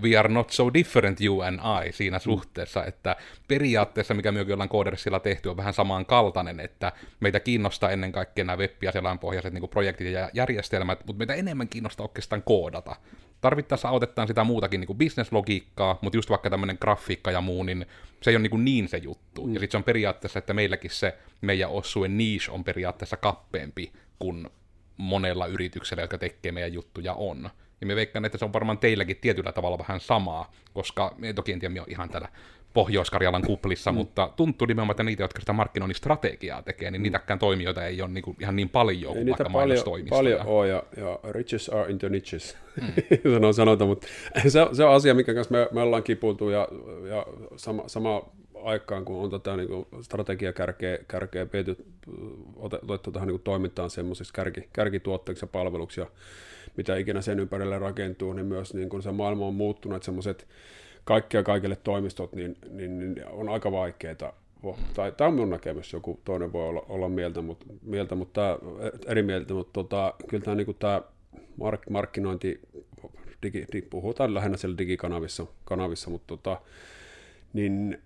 we 0.02 0.18
are 0.18 0.30
not 0.30 0.50
so 0.50 0.74
different 0.74 1.22
you 1.22 1.42
and 1.42 1.60
I 1.86 1.92
siinä 1.92 2.18
mm. 2.18 2.22
suhteessa, 2.22 2.86
että 2.86 3.16
periaatteessa, 3.48 4.14
mikä 4.14 4.32
myöskin 4.32 4.54
ollaan 4.54 4.70
koodersilla 4.70 5.20
tehty, 5.20 5.50
on 5.50 5.58
vähän 5.58 5.74
samankaltainen, 5.74 6.60
että 6.60 6.92
meitä 7.20 7.40
kiinnostaa 7.40 7.92
ennen 7.92 8.12
kaikkea 8.12 8.46
nämä 8.46 8.58
web- 8.58 8.84
ja 8.84 8.92
selainpohjaiset 8.92 9.54
niin 9.54 9.70
projektit 9.70 10.08
ja 10.08 10.30
järjestelmät, 10.34 11.00
mutta 11.06 11.18
meitä 11.18 11.34
enemmän 11.34 11.70
kiinnostaa 11.70 12.06
oikeastaan 12.06 12.44
koodata. 12.44 12.96
Tarvittaessa 13.42 13.90
autetaan 13.90 14.28
sitä 14.28 14.44
muutakin 14.44 14.80
niin 14.82 14.98
bisneslogiikkaa, 14.98 16.00
mutta 16.02 16.18
just 16.18 16.30
vaikka 16.30 16.50
tämmöinen 16.50 16.78
grafiikka 16.82 17.32
ja 17.32 17.42
muu, 17.42 17.64
niin 17.64 17.86
se 18.22 18.32
ei 18.32 18.36
ole 18.36 18.48
niin, 18.50 18.66
niin 18.66 18.88
se 18.88 18.98
juttu. 18.98 19.48
Mm. 19.48 19.54
Ja 19.54 19.60
sitten 19.60 19.72
se 19.72 19.78
on 19.78 19.84
periaatteessa, 19.84 20.40
että 20.40 20.54
meilläkin 20.54 20.92
se 20.92 21.18
meidän 21.42 21.70
osuen 21.70 22.18
niche 22.18 22.52
on 22.52 22.64
periaatteessa 22.64 23.18
kappeempi 23.18 23.92
kuin 24.20 24.48
monella 24.98 25.46
yrityksellä, 25.46 26.04
jotka 26.04 26.18
tekee 26.18 26.52
meidän 26.52 26.74
juttuja 26.74 27.14
on. 27.14 27.50
Ja 27.82 27.88
me 27.88 27.96
veikkaan, 27.96 28.26
että 28.26 28.38
se 28.38 28.46
on 28.46 28.54
varmaan 28.54 28.78
teilläkin 28.78 29.18
tietyllä 29.22 29.52
tavalla 29.52 29.78
vähän 29.78 30.00
samaa, 30.00 30.52
koska 30.74 31.16
me 31.18 31.34
toki 31.34 31.52
en 31.52 31.60
tiedä, 31.60 31.82
on 31.82 31.88
ihan 31.90 32.10
täällä 32.10 32.30
Pohjois-Karjalan 32.76 33.42
kuplissa, 33.42 33.92
mm. 33.92 33.96
mutta 33.96 34.30
tuntuu 34.36 34.66
nimenomaan, 34.68 34.94
että 34.94 35.04
niitä, 35.04 35.24
jotka 35.24 35.40
sitä 35.40 35.54
markkinoinnin 35.54 35.96
strategiaa 35.96 36.62
tekee, 36.62 36.92
niin 36.92 37.02
mm. 37.02 37.04
niitäkään 37.04 37.40
toimijoita 37.40 37.86
ei 37.86 38.02
ole 38.02 38.10
niin 38.10 38.24
kuin, 38.24 38.38
ihan 38.40 38.56
niin 38.56 38.70
paljon 38.70 39.14
kuin 39.14 39.18
ei 39.18 39.26
vaikka 39.26 39.50
paljon, 39.50 39.84
paljon 40.10 40.42
ole, 40.46 40.68
ja, 40.68 40.84
ja 40.98 41.20
riches 41.32 41.70
are 41.70 41.92
into 41.92 42.10
niches, 42.10 42.58
mm. 42.82 42.88
sanoo 43.34 43.54
sanota, 43.54 43.86
mutta 43.86 44.08
se, 44.48 44.60
se 44.74 44.84
on 44.84 44.96
asia, 44.96 45.14
mikä 45.14 45.34
kanssa 45.34 45.54
me, 45.54 45.68
me 45.72 45.82
ollaan 45.82 46.04
kipuiltu, 46.04 46.50
ja, 46.50 46.68
ja 47.10 47.26
sama, 47.56 47.84
sama 47.88 48.22
aikaan, 48.64 49.06
kun 49.06 49.24
on 49.24 49.32
tätä 49.32 49.58
niin 49.58 49.68
kuin 49.68 49.88
strategiakärkeä 50.02 50.98
kärkeä 51.08 51.48
viety, 51.54 51.86
otettu 52.88 53.12
tähän 53.12 53.28
niin 53.28 53.34
kuin 53.34 53.44
toimintaan 53.44 53.90
semmoisiksi 53.90 54.34
kärki, 54.34 54.70
kärkituotteiksi 54.74 55.44
ja 55.44 55.48
palveluksi, 55.48 56.02
ja 56.02 56.08
mitä 56.78 56.96
ikinä 56.96 57.22
sen 57.22 57.40
ympärille 57.40 57.80
rakentuu, 57.80 58.34
niin 58.34 58.46
myös 58.46 58.74
niin 58.74 58.90
kun 58.90 59.04
se 59.04 59.12
maailma 59.12 59.48
on 59.48 59.56
muuttunut, 59.56 59.96
että 59.96 60.06
semmoiset 60.06 60.48
kaikkia 61.04 61.44
kaikille 61.44 61.76
toimistot, 61.76 62.34
niin, 62.34 62.58
niin, 62.70 63.00
niin 63.00 63.28
on 63.28 63.50
aika 63.50 63.72
vaikeita. 63.72 64.34
Tai, 64.94 65.12
tämä 65.12 65.28
on 65.28 65.34
minun 65.34 65.50
näkemys, 65.50 65.94
joku 65.94 66.20
toinen 66.26 66.54
voi 66.54 66.70
olla, 66.70 66.86
olla 66.90 67.10
mieltä, 67.10 67.42
mutta, 67.42 67.66
mieltä, 67.82 68.16
mutta 68.16 68.60
eri 69.08 69.24
mieltä, 69.24 69.54
mutta 69.54 69.74
tota, 69.74 70.14
kyllä 70.28 70.44
tämä, 70.44 70.56
niin 70.56 70.76
tämä 70.80 71.02
mark, 71.58 71.90
markkinointi, 71.90 72.62
digi, 73.44 73.66
digi, 73.74 73.88
puhutaan 73.90 74.34
lähinnä 74.34 74.58
siellä 74.58 74.78
digikanavissa, 74.78 75.46
kanavissa, 75.66 76.10
mutta 76.10 76.28
tota, 76.28 76.62
niin 77.54 78.02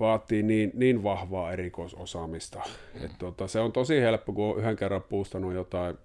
vaatii 0.00 0.42
niin, 0.42 0.70
niin 0.74 1.02
vahvaa 1.02 1.52
erikoisosaamista. 1.52 2.58
Mm. 2.58 3.04
että 3.04 3.16
tota, 3.18 3.46
se 3.46 3.60
on 3.60 3.72
tosi 3.72 4.00
helppo, 4.00 4.32
kun 4.32 4.44
on 4.44 4.58
yhden 4.58 4.76
kerran 4.76 5.02
puustanut 5.02 5.54
jotain 5.54 5.98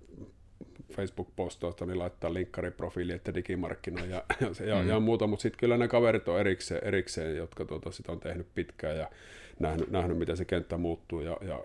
Facebook-postausta, 0.98 1.86
niin 1.86 2.00
laittaa 2.00 2.34
linkkariprofiili, 2.34 3.14
että 3.14 3.34
digimarkkino 3.34 4.06
ja, 4.06 4.24
ja, 4.42 4.66
ja, 4.66 4.82
mm. 4.82 4.90
ja 4.90 5.00
muuta, 5.00 5.28
mutta 5.28 5.42
sitten 5.42 5.60
kyllä 5.60 5.78
ne 5.78 5.88
kaverit 5.88 6.28
on 6.28 6.40
erikseen, 6.40 6.84
erikseen 6.84 7.38
jotka 7.38 7.66
tuota, 7.66 7.92
sitä 7.92 8.12
on 8.12 8.20
tehnyt 8.20 8.48
pitkään 8.56 8.98
ja 8.98 9.10
nähnyt, 9.60 9.92
nähnyt 9.92 10.18
miten 10.18 10.38
se 10.38 10.46
kenttä 10.46 10.78
muuttuu. 10.78 11.22
Ja, 11.22 11.38
ja 11.42 11.60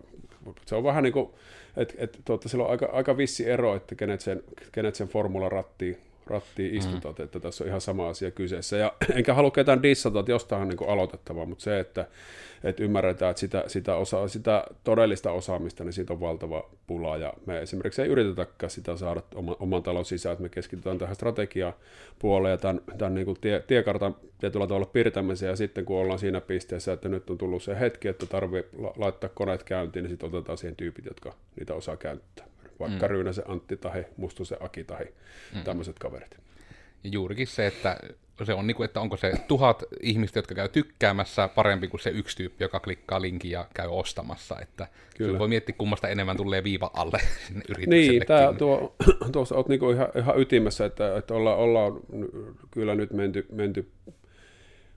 se 0.67 0.75
on 0.75 0.85
vähän 0.85 1.03
niin 1.03 1.13
kuin, 1.13 1.31
että 1.77 1.95
et, 1.99 2.21
tuota, 2.25 2.49
sillä 2.49 2.65
on 2.65 2.71
aika, 2.71 2.89
aika 2.93 3.17
vissi 3.17 3.51
ero, 3.51 3.77
että 3.77 3.95
kenet 3.95 4.21
sen, 4.21 4.43
kenet 4.73 4.95
sen 4.95 5.09
formula 5.09 5.49
rattiin 5.49 5.99
rattiin 6.27 6.75
istutat, 6.75 7.19
mm. 7.19 7.25
että 7.25 7.41
tässä 7.41 7.65
on 7.65 7.69
ihan 7.69 7.81
sama 7.81 8.09
asia 8.09 8.31
kyseessä. 8.31 8.77
Ja 8.77 8.93
enkä 9.17 9.35
halua 9.35 9.51
ketään 9.51 9.83
dissata, 9.83 10.21
että 10.21 10.33
jostain 10.33 10.63
on 10.63 10.69
niin 10.69 10.89
aloitettava, 10.89 11.47
mutta 11.47 11.65
se, 11.65 11.81
että, 11.81 12.07
että 12.65 12.85
ymmärretään, 12.85 13.31
että 13.31 13.41
sitä, 13.41 13.65
sitä, 13.67 13.97
osa, 13.97 14.29
sitä 14.29 14.65
todellista 14.85 15.33
osaamista, 15.33 15.85
niin 15.85 15.93
siitä 15.93 16.13
on 16.13 16.21
valtava 16.21 16.71
pula. 16.87 17.17
Ja 17.17 17.33
me 17.47 17.63
esimerkiksi 17.63 18.03
ei 18.03 18.09
yritetäkään 18.09 18.71
sitä 18.71 18.97
saada 18.97 19.23
oman, 19.35 19.57
oman 19.59 19.83
talon 19.83 20.05
sisään, 20.05 20.33
että 20.33 20.43
me 20.43 20.49
keskitytään 20.49 20.99
tähän 20.99 21.15
strategiapuoleen 21.15 22.53
ja 22.53 22.59
tämän, 22.59 22.81
tämän 22.99 23.15
niin 23.15 23.37
tie, 23.41 23.61
tiekartan 23.67 24.17
tietyllä 24.39 24.67
tavalla 24.67 24.87
piirtämiseen. 24.87 25.51
Ja 25.51 25.57
sitten 25.57 25.85
kun 25.85 25.97
ollaan 25.97 26.19
siinä 26.19 26.41
pisteessä, 26.41 26.93
että 26.93 27.09
nyt 27.09 27.31
on 27.31 27.39
tullut 27.39 27.63
se 27.63 27.81
hetki, 27.81 28.09
että 28.09 28.27
tarvii 28.27 28.65
laittaa 28.97 29.31
koneet 29.35 29.63
käyntiin, 29.63 30.03
niin 30.03 30.11
sitten 30.11 30.29
otetaan 30.29 30.59
siihen 30.59 30.77
tyypit, 30.77 31.05
jotka 31.05 31.35
niitä 31.57 31.75
osaa 31.75 31.97
käyttää 31.97 32.52
vaikka 32.83 33.07
mm. 33.07 33.11
Ryynäsen 33.11 33.51
Antti 33.51 33.77
tai 33.77 34.05
Mustosen 34.17 34.59
Aki 34.61 34.85
tai 34.85 35.05
mm. 35.55 35.63
tämmöiset 35.65 35.99
kaverit. 35.99 36.37
Ja 37.05 37.11
juurikin 37.11 37.47
se, 37.47 37.67
että 37.67 37.97
se 38.45 38.55
on 38.55 38.67
niin 38.67 38.75
kuin, 38.75 38.85
että 38.85 39.01
onko 39.01 39.17
se 39.17 39.33
tuhat 39.49 39.85
ihmistä, 40.01 40.39
jotka 40.39 40.55
käy 40.55 40.69
tykkäämässä, 40.69 41.49
parempi 41.49 41.89
kuin 41.89 42.01
se 42.01 42.11
yksi 42.11 42.37
tyyppi, 42.37 42.65
joka 42.65 42.81
klikkaa 42.81 43.23
linkin 43.23 43.51
ja 43.51 43.67
käy 43.75 43.89
ostamassa. 43.91 44.57
Että 44.61 44.87
Kyllä. 45.17 45.39
voi 45.39 45.49
miettiä, 45.49 45.75
kummasta 45.79 46.09
enemmän 46.09 46.37
tulee 46.37 46.65
viiva 46.65 46.91
alle 46.95 47.19
sinne 47.47 47.63
Niin, 47.87 48.27
tää, 48.27 48.53
tuo, 48.53 48.97
tuossa 49.33 49.55
olet 49.55 49.69
niin 49.69 49.95
ihan, 49.95 50.09
ihan 50.17 50.41
ytimessä, 50.41 50.85
että, 50.85 51.17
että 51.17 51.35
olla, 51.35 51.57
ollaan 51.57 52.01
kyllä 52.71 52.95
nyt 52.95 53.13
menty, 53.13 53.47
menty 53.53 53.91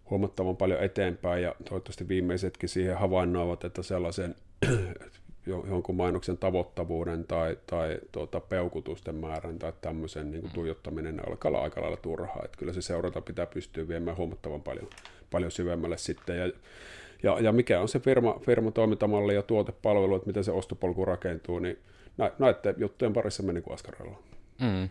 huomattavan 0.09 0.57
paljon 0.57 0.83
eteenpäin 0.83 1.43
ja 1.43 1.55
toivottavasti 1.69 2.07
viimeisetkin 2.07 2.69
siihen 2.69 2.97
havainnoivat, 2.97 3.63
että 3.63 3.83
sellaisen 3.83 4.35
jonkun 5.47 5.95
mainoksen 5.95 6.37
tavoittavuuden 6.37 7.27
tai, 7.27 7.57
tai 7.67 7.99
tuota, 8.11 8.39
peukutusten 8.39 9.15
määrän 9.15 9.59
tai 9.59 9.73
tämmöisen 9.81 10.31
niin 10.31 10.41
kuin 10.41 10.51
mm. 10.51 10.55
tuijottaminen 10.55 11.27
alkaa 11.27 11.49
olla 11.49 11.61
aika 11.61 11.81
lailla 11.81 11.97
turhaa. 11.97 12.41
Että 12.45 12.57
kyllä 12.57 12.73
se 12.73 12.81
seuranta 12.81 13.21
pitää 13.21 13.45
pystyä 13.45 13.87
viemään 13.87 14.17
huomattavan 14.17 14.61
paljon, 14.61 14.87
paljon 15.31 15.51
syvemmälle 15.51 15.97
sitten. 15.97 16.37
Ja, 16.37 16.51
ja, 17.23 17.39
ja 17.39 17.51
mikä 17.51 17.81
on 17.81 17.87
se 17.87 17.99
firma, 17.99 18.39
firma 18.45 18.71
toimintamalli 18.71 19.35
ja 19.35 19.41
tuotepalvelu, 19.41 20.15
että 20.15 20.27
miten 20.27 20.43
se 20.43 20.51
ostopolku 20.51 21.05
rakentuu, 21.05 21.59
niin 21.59 21.77
näiden 22.17 22.75
juttujen 22.77 23.13
parissa 23.13 23.43
meni 23.43 23.61
kuin 23.61 23.73
askarella. 23.73 24.19
Mm. 24.61 24.89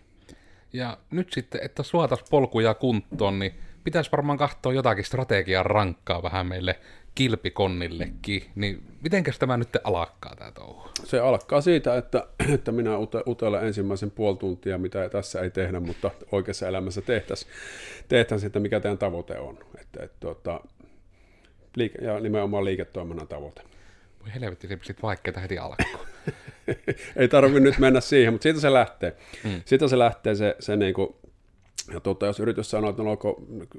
Ja 0.72 0.98
nyt 1.10 1.32
sitten, 1.32 1.60
että 1.64 1.82
suotas 1.82 2.24
polkuja 2.30 2.74
kuntoon, 2.74 3.38
niin 3.38 3.54
pitäisi 3.84 4.12
varmaan 4.12 4.38
katsoa 4.38 4.72
jotakin 4.72 5.04
strategiaa 5.04 5.62
rankkaa 5.62 6.22
vähän 6.22 6.46
meille 6.46 6.78
kilpikonnillekin, 7.14 8.42
niin 8.54 8.82
mitenkäs 9.02 9.38
tämä 9.38 9.56
nyt 9.56 9.68
alkaa 9.84 10.36
tämä 10.36 10.52
touhu? 10.52 10.88
Se 11.04 11.20
alkaa 11.20 11.60
siitä, 11.60 11.96
että, 11.96 12.26
että 12.54 12.72
minä 12.72 12.90
utelen 13.26 13.66
ensimmäisen 13.66 14.10
puoli 14.10 14.36
tuntia, 14.36 14.78
mitä 14.78 15.08
tässä 15.08 15.40
ei 15.40 15.50
tehdä, 15.50 15.80
mutta 15.80 16.10
oikeassa 16.32 16.68
elämässä 16.68 17.02
tehtäisiin, 17.02 17.52
tehtäisiin 18.08 18.46
että 18.46 18.60
mikä 18.60 18.80
teidän 18.80 18.98
tavoite 18.98 19.38
on. 19.38 19.58
Että, 19.80 20.04
että, 20.04 20.16
tuota, 20.20 20.60
liike, 21.76 21.98
ja 22.04 22.20
nimenomaan 22.20 22.64
liiketoiminnan 22.64 23.28
tavoite. 23.28 23.62
Voi 24.20 24.34
helvetti, 24.34 24.68
se 24.68 24.78
sitten 24.82 25.02
vaikeaa 25.02 25.40
heti 25.40 25.58
alkuun. 25.58 26.06
ei 27.16 27.28
tarvitse 27.28 27.60
nyt 27.60 27.78
mennä 27.78 28.00
siihen, 28.00 28.32
mutta 28.32 28.42
siitä 28.42 28.60
se 28.60 28.72
lähtee. 28.72 29.16
Mm. 29.44 29.62
Siitä 29.64 29.88
se 29.88 29.98
lähtee 29.98 30.34
se, 30.34 30.56
se, 30.60 30.76
niinku, 30.76 31.16
Ja 31.92 32.00
tota, 32.00 32.26
jos 32.26 32.40
yritys 32.40 32.70
sanoo, 32.70 32.90
että 32.90 33.02
no, 33.02 33.16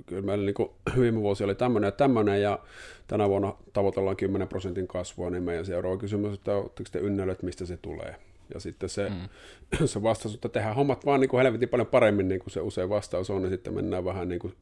kyllä 0.06 0.22
meillä 0.22 0.46
niin 0.46 1.00
viime 1.00 1.22
vuosi 1.22 1.44
oli 1.44 1.56
tämmöinen 1.56 1.88
ja 1.88 1.92
tämmöinen, 1.92 2.42
ja 2.42 2.60
tänä 3.08 3.30
vuonna 3.30 3.56
tavoitellaan 3.74 4.16
10 4.16 4.48
prosentin 4.48 4.88
kasvua, 4.88 5.30
niin 5.30 5.44
meidän 5.44 5.66
seuraava 5.66 5.98
kysymys, 5.98 6.34
että 6.34 6.56
oletteko 6.56 6.90
te 6.92 7.00
ynnällä, 7.00 7.36
mistä 7.42 7.66
se 7.66 7.78
tulee. 7.78 8.16
Ja 8.54 8.60
sitten 8.60 8.90
se, 8.90 9.10
mm. 9.10 9.88
se 9.88 10.04
vastaus, 10.04 10.36
että 10.36 10.50
tehdään 10.50 10.76
hommat 10.76 11.06
vaan 11.06 11.22
niin 11.22 11.30
kuin 11.30 11.44
helvetin 11.44 11.70
paljon 11.70 11.88
paremmin, 11.88 12.28
niin 12.28 12.40
kuin 12.40 12.52
se 12.52 12.62
usein 12.62 12.90
vastaus 12.90 13.30
on, 13.30 13.42
niin 13.42 13.50
sitten 13.52 13.74
mennään 13.74 14.06
vähän 14.06 14.28
niin 14.28 14.40
kuin, 14.40 14.54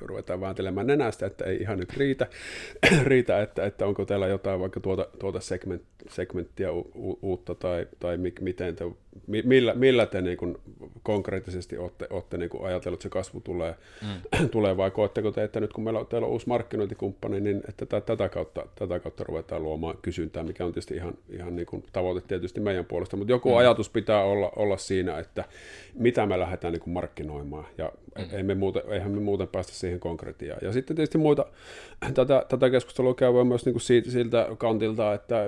ruvetaan 0.00 0.40
vääntelemään 0.40 0.86
nenästä, 0.86 1.26
että 1.26 1.44
ei 1.44 1.56
ihan 1.56 1.78
nyt 1.78 1.96
riitä, 1.96 2.26
riitä 3.02 3.42
että, 3.42 3.66
että 3.66 3.86
onko 3.86 4.04
teillä 4.04 4.26
jotain 4.26 4.60
vaikka 4.60 4.80
tuota, 4.80 5.06
tuota 5.18 5.40
segment, 5.40 5.82
segmenttiä 6.08 6.72
u, 6.72 6.78
u, 6.94 7.18
uutta 7.22 7.54
tai, 7.54 7.86
tai 8.00 8.16
mi, 8.16 8.32
miten 8.40 8.76
te, 8.76 8.84
millä, 9.26 9.74
millä 9.74 10.06
te 10.06 10.22
niin 10.22 10.36
kuin 10.36 10.56
konkreettisesti 11.02 11.78
olette, 11.78 12.06
olette 12.10 12.38
niin 12.38 12.50
kuin 12.50 12.64
ajatellut, 12.64 12.98
että 12.98 13.02
se 13.02 13.08
kasvu 13.08 13.40
tulee, 13.40 13.74
mm. 14.02 14.48
tulee 14.54 14.76
vai 14.76 14.90
koetteko 14.90 15.30
te, 15.30 15.44
että 15.44 15.60
nyt 15.60 15.72
kun 15.72 15.84
meillä 15.84 16.00
on, 16.00 16.06
teillä 16.06 16.26
on 16.26 16.32
uusi 16.32 16.48
markkinointikumppani, 16.48 17.40
niin 17.40 17.62
että 17.68 18.00
tätä 18.00 18.28
kautta, 18.28 18.66
tätä 18.74 19.00
kautta 19.00 19.24
ruvetaan 19.24 19.62
luomaan 19.62 19.98
kysyntää, 20.02 20.42
mikä 20.42 20.64
on 20.64 20.72
tietysti 20.72 20.94
ihan, 20.94 21.14
ihan 21.30 21.56
niin 21.56 21.66
kuin 21.66 21.84
tavoite 21.92 22.26
tietysti 22.28 22.60
meidän 22.60 22.84
puolesta, 22.84 23.16
mutta 23.24 23.32
joku 23.32 23.50
mm. 23.50 23.56
ajatus 23.56 23.90
pitää 23.90 24.22
olla, 24.22 24.52
olla 24.56 24.76
siinä, 24.76 25.18
että 25.18 25.44
mitä 25.94 26.26
me 26.26 26.38
lähdetään 26.38 26.72
niin 26.72 26.80
kuin 26.80 26.94
markkinoimaan, 26.94 27.66
ja 27.78 27.92
mm. 28.18 28.24
ei 28.32 28.42
me 28.42 28.54
muuten, 28.54 28.82
eihän 28.88 29.12
me 29.12 29.20
muuten 29.20 29.48
päästä 29.48 29.72
siihen 29.72 30.00
konkretiaan. 30.00 30.58
Ja 30.62 30.72
sitten 30.72 30.96
tietysti 30.96 31.18
muita, 31.18 31.46
tätä, 32.14 32.46
tätä 32.48 32.70
keskustelua 32.70 33.14
käydään 33.14 33.46
myös 33.46 33.64
niin 33.64 33.72
kuin 33.72 33.82
siitä, 33.82 34.10
siltä 34.10 34.48
kantilta, 34.58 35.14
että 35.14 35.46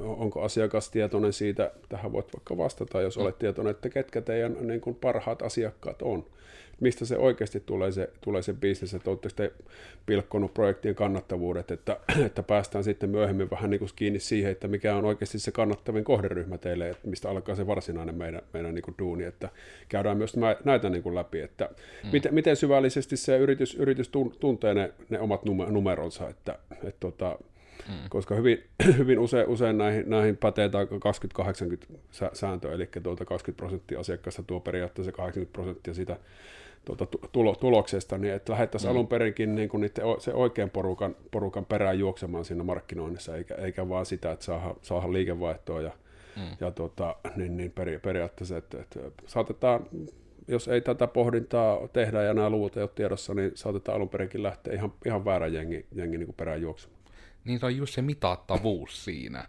onko 0.00 0.42
asiakas 0.42 0.90
tietoinen 0.90 1.32
siitä, 1.32 1.70
tähän 1.88 2.12
voit 2.12 2.32
vaikka 2.32 2.56
vastata, 2.56 3.00
jos 3.00 3.16
mm. 3.16 3.22
olet 3.22 3.38
tietoinen, 3.38 3.70
että 3.70 3.88
ketkä 3.88 4.20
teidän 4.20 4.56
niin 4.60 4.80
kuin 4.80 4.96
parhaat 4.96 5.42
asiakkaat 5.42 6.02
on 6.02 6.24
mistä 6.80 7.04
se 7.04 7.18
oikeasti 7.18 7.60
tulee 7.60 7.92
se, 7.92 8.10
tulee 8.20 8.42
se 8.42 8.52
bisnes, 8.52 8.94
että 8.94 9.10
olette 9.10 9.28
sitten 9.28 9.50
pilkkonut 10.06 10.54
projektien 10.54 10.94
kannattavuudet, 10.94 11.70
että, 11.70 12.00
että 12.26 12.42
päästään 12.42 12.84
sitten 12.84 13.10
myöhemmin 13.10 13.50
vähän 13.50 13.70
niin 13.70 13.78
kuin 13.78 13.90
kiinni 13.96 14.18
siihen, 14.18 14.52
että 14.52 14.68
mikä 14.68 14.96
on 14.96 15.04
oikeasti 15.04 15.38
se 15.38 15.52
kannattavin 15.52 16.04
kohderyhmä 16.04 16.58
teille, 16.58 16.90
että 16.90 17.08
mistä 17.08 17.30
alkaa 17.30 17.54
se 17.54 17.66
varsinainen 17.66 18.14
meidän, 18.14 18.42
meidän 18.52 18.74
niin 18.74 18.82
kuin 18.82 18.94
duuni, 18.98 19.24
että 19.24 19.48
käydään 19.88 20.16
myös 20.16 20.36
näitä 20.64 20.90
niin 20.90 21.02
kuin 21.02 21.14
läpi, 21.14 21.40
että 21.40 21.70
mm. 22.04 22.10
miten, 22.12 22.34
miten 22.34 22.56
syvällisesti 22.56 23.16
se 23.16 23.38
yritys, 23.38 23.74
yritys 23.74 24.10
tuntee 24.40 24.74
ne, 24.74 24.92
ne 25.10 25.20
omat 25.20 25.40
numeronsa, 25.70 26.28
että, 26.28 26.58
että 26.70 27.00
tota, 27.00 27.38
Mm. 27.88 28.08
koska 28.08 28.34
hyvin, 28.34 28.64
hyvin 28.98 29.18
usein, 29.18 29.48
usein 29.48 29.78
näihin, 29.78 30.10
näihin 30.10 30.36
pätee 30.36 30.68
20-80 30.68 32.30
sääntö, 32.32 32.72
eli 32.72 32.88
tuota 33.02 33.24
20 33.24 33.56
prosenttia 33.56 34.00
asiakkaasta 34.00 34.42
tuo 34.42 34.60
periaatteessa 34.60 35.12
80 35.12 35.52
prosenttia 35.52 35.94
sitä 35.94 36.16
tuota, 36.84 37.06
tulo, 37.32 37.54
tuloksesta, 37.54 38.18
niin 38.18 38.34
että 38.34 38.52
lähdettäisiin 38.52 38.88
mm. 38.88 38.90
alun 38.90 39.08
perinkin 39.08 39.54
niin 39.54 39.68
kuin 39.68 39.80
niiden, 39.80 40.04
se 40.18 40.34
oikean 40.34 40.70
porukan, 40.70 41.16
porukan 41.30 41.64
perään 41.66 41.98
juoksemaan 41.98 42.44
siinä 42.44 42.64
markkinoinnissa, 42.64 43.36
eikä, 43.36 43.54
eikä 43.54 43.88
vaan 43.88 44.06
sitä, 44.06 44.32
että 44.32 44.44
saadaan, 44.44 44.76
saadaan 44.82 45.12
liikevaihtoa 45.12 45.80
ja, 45.80 45.90
mm. 46.36 46.42
ja 46.60 46.70
tuota, 46.70 47.16
niin, 47.36 47.56
niin 47.56 47.72
peri, 47.72 47.98
periaatteessa, 47.98 48.56
että, 48.56 48.80
että 48.80 49.00
saatetaan 49.26 49.86
jos 50.48 50.68
ei 50.68 50.80
tätä 50.80 51.06
pohdintaa 51.06 51.88
tehdä 51.92 52.22
ja 52.22 52.34
nämä 52.34 52.50
luvut 52.50 52.76
ei 52.76 52.82
ole 52.82 52.90
tiedossa, 52.94 53.34
niin 53.34 53.52
saatetaan 53.54 53.96
alun 53.96 54.08
perinkin 54.08 54.42
lähteä 54.42 54.74
ihan, 54.74 54.92
ihan 55.06 55.24
väärä 55.24 55.46
jengi, 55.46 55.86
jengi 55.94 56.18
niin 56.18 56.34
perään 56.36 56.62
juoksemaan. 56.62 57.00
Niin 57.44 57.58
se 57.58 57.66
on 57.66 57.76
just 57.76 57.94
se 57.94 58.02
mitattavuus 58.02 59.04
siinä. 59.04 59.44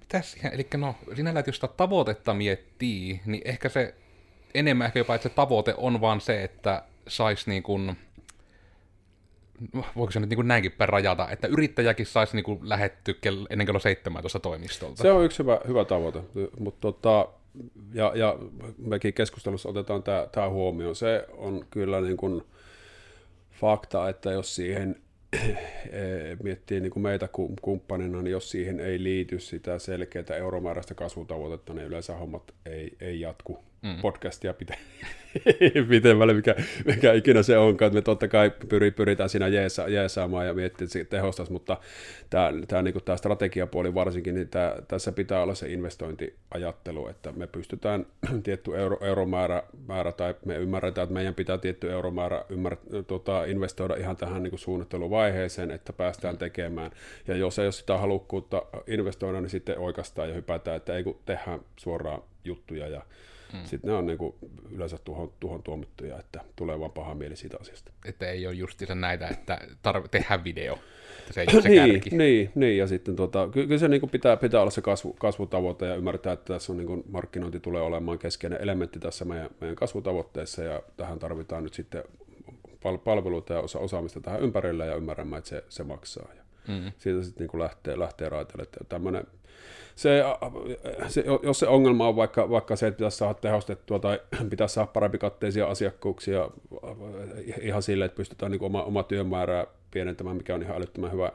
Mitäs 0.00 0.32
siihen, 0.32 0.54
eli 0.54 0.66
no 0.76 0.94
sinällä, 1.16 1.40
että 1.40 1.48
jos 1.48 1.56
sitä 1.56 1.68
tavoitetta 1.68 2.34
miettii, 2.34 3.20
niin 3.26 3.42
ehkä 3.44 3.68
se 3.68 3.94
enemmän 4.54 4.86
ehkä 4.86 4.98
jopa, 4.98 5.14
että 5.14 5.28
se 5.28 5.34
tavoite 5.34 5.74
on 5.76 6.00
vaan 6.00 6.20
se, 6.20 6.44
että 6.44 6.82
saisi 7.08 7.50
niin 7.50 7.62
kuin, 7.62 7.96
voiko 9.96 10.10
se 10.10 10.20
nyt 10.20 10.30
niin 10.30 10.36
kuin 10.36 10.48
näinkin 10.48 10.72
päin 10.72 10.88
rajata, 10.88 11.30
että 11.30 11.46
yrittäjäkin 11.48 12.06
saisi 12.06 12.36
niin 12.36 12.44
kuin 12.44 12.58
lähetty 12.62 13.18
ennen 13.50 13.66
kello 13.66 13.80
17 13.80 14.40
toimistolta. 14.40 15.02
Se 15.02 15.12
on 15.12 15.24
yksi 15.24 15.38
hyvä, 15.38 15.60
hyvä 15.68 15.84
tavoite, 15.84 16.20
mutta 16.58 16.80
tota, 16.80 17.28
ja, 17.94 18.12
ja 18.14 18.38
mekin 18.78 19.14
keskustelussa 19.14 19.68
otetaan 19.68 20.02
tämä, 20.02 20.26
tämä 20.32 20.48
huomioon. 20.48 20.96
Se 20.96 21.26
on 21.36 21.66
kyllä 21.70 22.00
niin 22.00 22.16
kuin 22.16 22.42
fakta, 23.50 24.08
että 24.08 24.30
jos 24.32 24.54
siihen 24.54 24.96
miettii 26.42 26.80
niin 26.80 26.90
kuin 26.90 27.02
meitä 27.02 27.28
kumppanina, 27.62 28.22
niin 28.22 28.32
jos 28.32 28.50
siihen 28.50 28.80
ei 28.80 29.02
liity 29.02 29.40
sitä 29.40 29.78
selkeää 29.78 30.36
euromääräistä 30.38 30.94
kasvutavoitetta, 30.94 31.74
niin 31.74 31.86
yleensä 31.86 32.14
hommat 32.14 32.54
ei, 32.66 32.96
ei 33.00 33.20
jatku 33.20 33.58
mm. 33.82 34.00
podcastia 34.02 34.54
pitää 34.54 34.76
pitemmälle, 35.88 36.34
mikä, 36.34 36.54
mikä 36.84 37.12
ikinä 37.12 37.42
se 37.42 37.58
onkaan. 37.58 37.86
Että 37.86 37.94
me 37.94 38.02
totta 38.02 38.28
kai 38.28 38.50
pyri, 38.68 38.90
pyritään 38.90 39.28
siinä 39.28 39.48
jeesa, 39.48 39.88
jeesaamaan 39.88 40.46
ja 40.46 40.54
miettiä, 40.54 40.84
että 40.84 40.92
se 40.92 41.04
tehostaisi, 41.04 41.52
mutta 41.52 41.76
tämä, 42.30 42.52
tämä, 42.68 42.82
niin 42.82 42.94
tämä 43.04 43.16
strategiapuoli 43.16 43.94
varsinkin, 43.94 44.34
niin 44.34 44.48
tämä, 44.48 44.74
tässä 44.88 45.12
pitää 45.12 45.42
olla 45.42 45.54
se 45.54 45.68
investointiajattelu, 45.68 47.08
että 47.08 47.32
me 47.32 47.46
pystytään 47.46 48.06
tietty 48.44 48.76
euro, 48.76 48.98
euromäärä 49.00 49.62
määrä, 49.86 50.12
tai 50.12 50.34
me 50.44 50.56
ymmärretään, 50.56 51.02
että 51.02 51.14
meidän 51.14 51.34
pitää 51.34 51.58
tietty 51.58 51.92
euromäärä 51.92 52.44
ymmär, 52.48 52.76
tota, 53.06 53.44
investoida 53.44 53.94
ihan 53.94 54.16
tähän 54.16 54.42
niin 54.42 54.58
suunnitteluvaiheeseen, 54.58 55.70
että 55.70 55.92
päästään 55.92 56.38
tekemään. 56.38 56.90
Ja 57.28 57.36
jos 57.36 57.58
ei 57.58 57.66
ole 57.66 57.72
sitä 57.72 57.98
halukkuutta 57.98 58.62
investoida, 58.86 59.40
niin 59.40 59.50
sitten 59.50 59.78
oikeastaan 59.78 60.28
ja 60.28 60.34
hypätään, 60.34 60.76
että 60.76 60.96
ei 60.96 61.04
kun 61.04 61.18
tehdään 61.26 61.60
suoraan 61.76 62.22
juttuja 62.44 62.88
ja 62.88 63.02
Mm. 63.52 63.58
Sitten 63.64 63.88
ne 63.88 63.96
on 63.96 64.06
niin 64.06 64.18
kuin 64.18 64.34
yleensä 64.70 64.98
tuhon, 65.04 65.32
tuhon 65.40 65.62
tuomittuja, 65.62 66.18
että 66.18 66.40
tulee 66.56 66.80
vaan 66.80 66.90
paha 66.90 67.14
mieli 67.14 67.36
siitä 67.36 67.56
asiasta. 67.60 67.92
Että 68.04 68.30
ei 68.30 68.46
ole 68.46 68.54
justiinsa 68.54 68.94
näitä, 68.94 69.28
että 69.28 69.58
tarv- 69.88 70.08
tehdään 70.10 70.44
video. 70.44 70.78
Että 71.18 71.32
se 71.32 71.40
ei 71.40 71.46
ole 71.54 71.62
se 71.62 71.68
niin, 71.68 71.92
kärki. 71.92 72.16
niin, 72.16 72.50
niin, 72.54 72.78
ja 72.78 72.86
sitten 72.86 73.16
tota, 73.16 73.48
ky- 73.52 73.66
kyllä 73.66 73.78
se 73.78 73.88
niin 73.88 74.00
kuin 74.00 74.10
pitää, 74.10 74.36
pitää 74.36 74.60
olla 74.60 74.70
se 74.70 74.80
kasvu, 74.80 75.12
kasvutavoite 75.12 75.86
ja 75.86 75.94
ymmärtää, 75.94 76.32
että 76.32 76.54
tässä 76.54 76.72
on 76.72 76.76
niin 76.76 76.86
kuin 76.86 77.04
markkinointi 77.10 77.60
tulee 77.60 77.82
olemaan 77.82 78.18
keskeinen 78.18 78.62
elementti 78.62 78.98
tässä 78.98 79.24
meidän, 79.24 79.50
meidän 79.60 79.76
kasvutavoitteessa 79.76 80.62
ja 80.62 80.82
tähän 80.96 81.18
tarvitaan 81.18 81.62
nyt 81.64 81.74
sitten 81.74 82.04
pal- 82.82 82.98
palveluita 82.98 83.52
ja 83.52 83.60
osa- 83.60 83.78
osaamista 83.78 84.20
tähän 84.20 84.40
ympärille 84.40 84.86
ja 84.86 84.94
ymmärrämme, 84.94 85.38
että 85.38 85.50
se, 85.50 85.64
se 85.68 85.84
maksaa. 85.84 86.28
Ja 86.36 86.42
mm-hmm. 86.68 86.92
Siitä 86.98 87.22
sitten 87.22 87.44
niin 87.44 87.50
kuin 87.50 87.60
lähtee, 87.60 87.98
lähtee 87.98 88.28
raiteille. 88.28 88.66
Tämmöinen 88.88 89.24
se, 89.98 90.22
se, 91.08 91.24
jos 91.42 91.58
se 91.58 91.68
ongelma 91.68 92.08
on 92.08 92.16
vaikka, 92.16 92.50
vaikka 92.50 92.76
se, 92.76 92.86
että 92.86 92.98
pitäisi 92.98 93.16
saada 93.16 93.34
tehostettua 93.34 93.98
tai 93.98 94.20
pitäisi 94.50 94.74
saada 94.74 94.90
parempi 94.92 95.18
katteisia 95.18 95.66
asiakkuuksia 95.66 96.50
ihan 97.60 97.82
sille, 97.82 98.04
että 98.04 98.16
pystytään 98.16 98.52
niin 98.52 98.62
oma, 98.62 98.82
oma 98.82 99.02
työmäärää 99.02 99.66
pienentämään, 99.90 100.36
mikä 100.36 100.54
on 100.54 100.62
ihan 100.62 100.76
älyttömän 100.76 101.12
hyvä, 101.12 101.32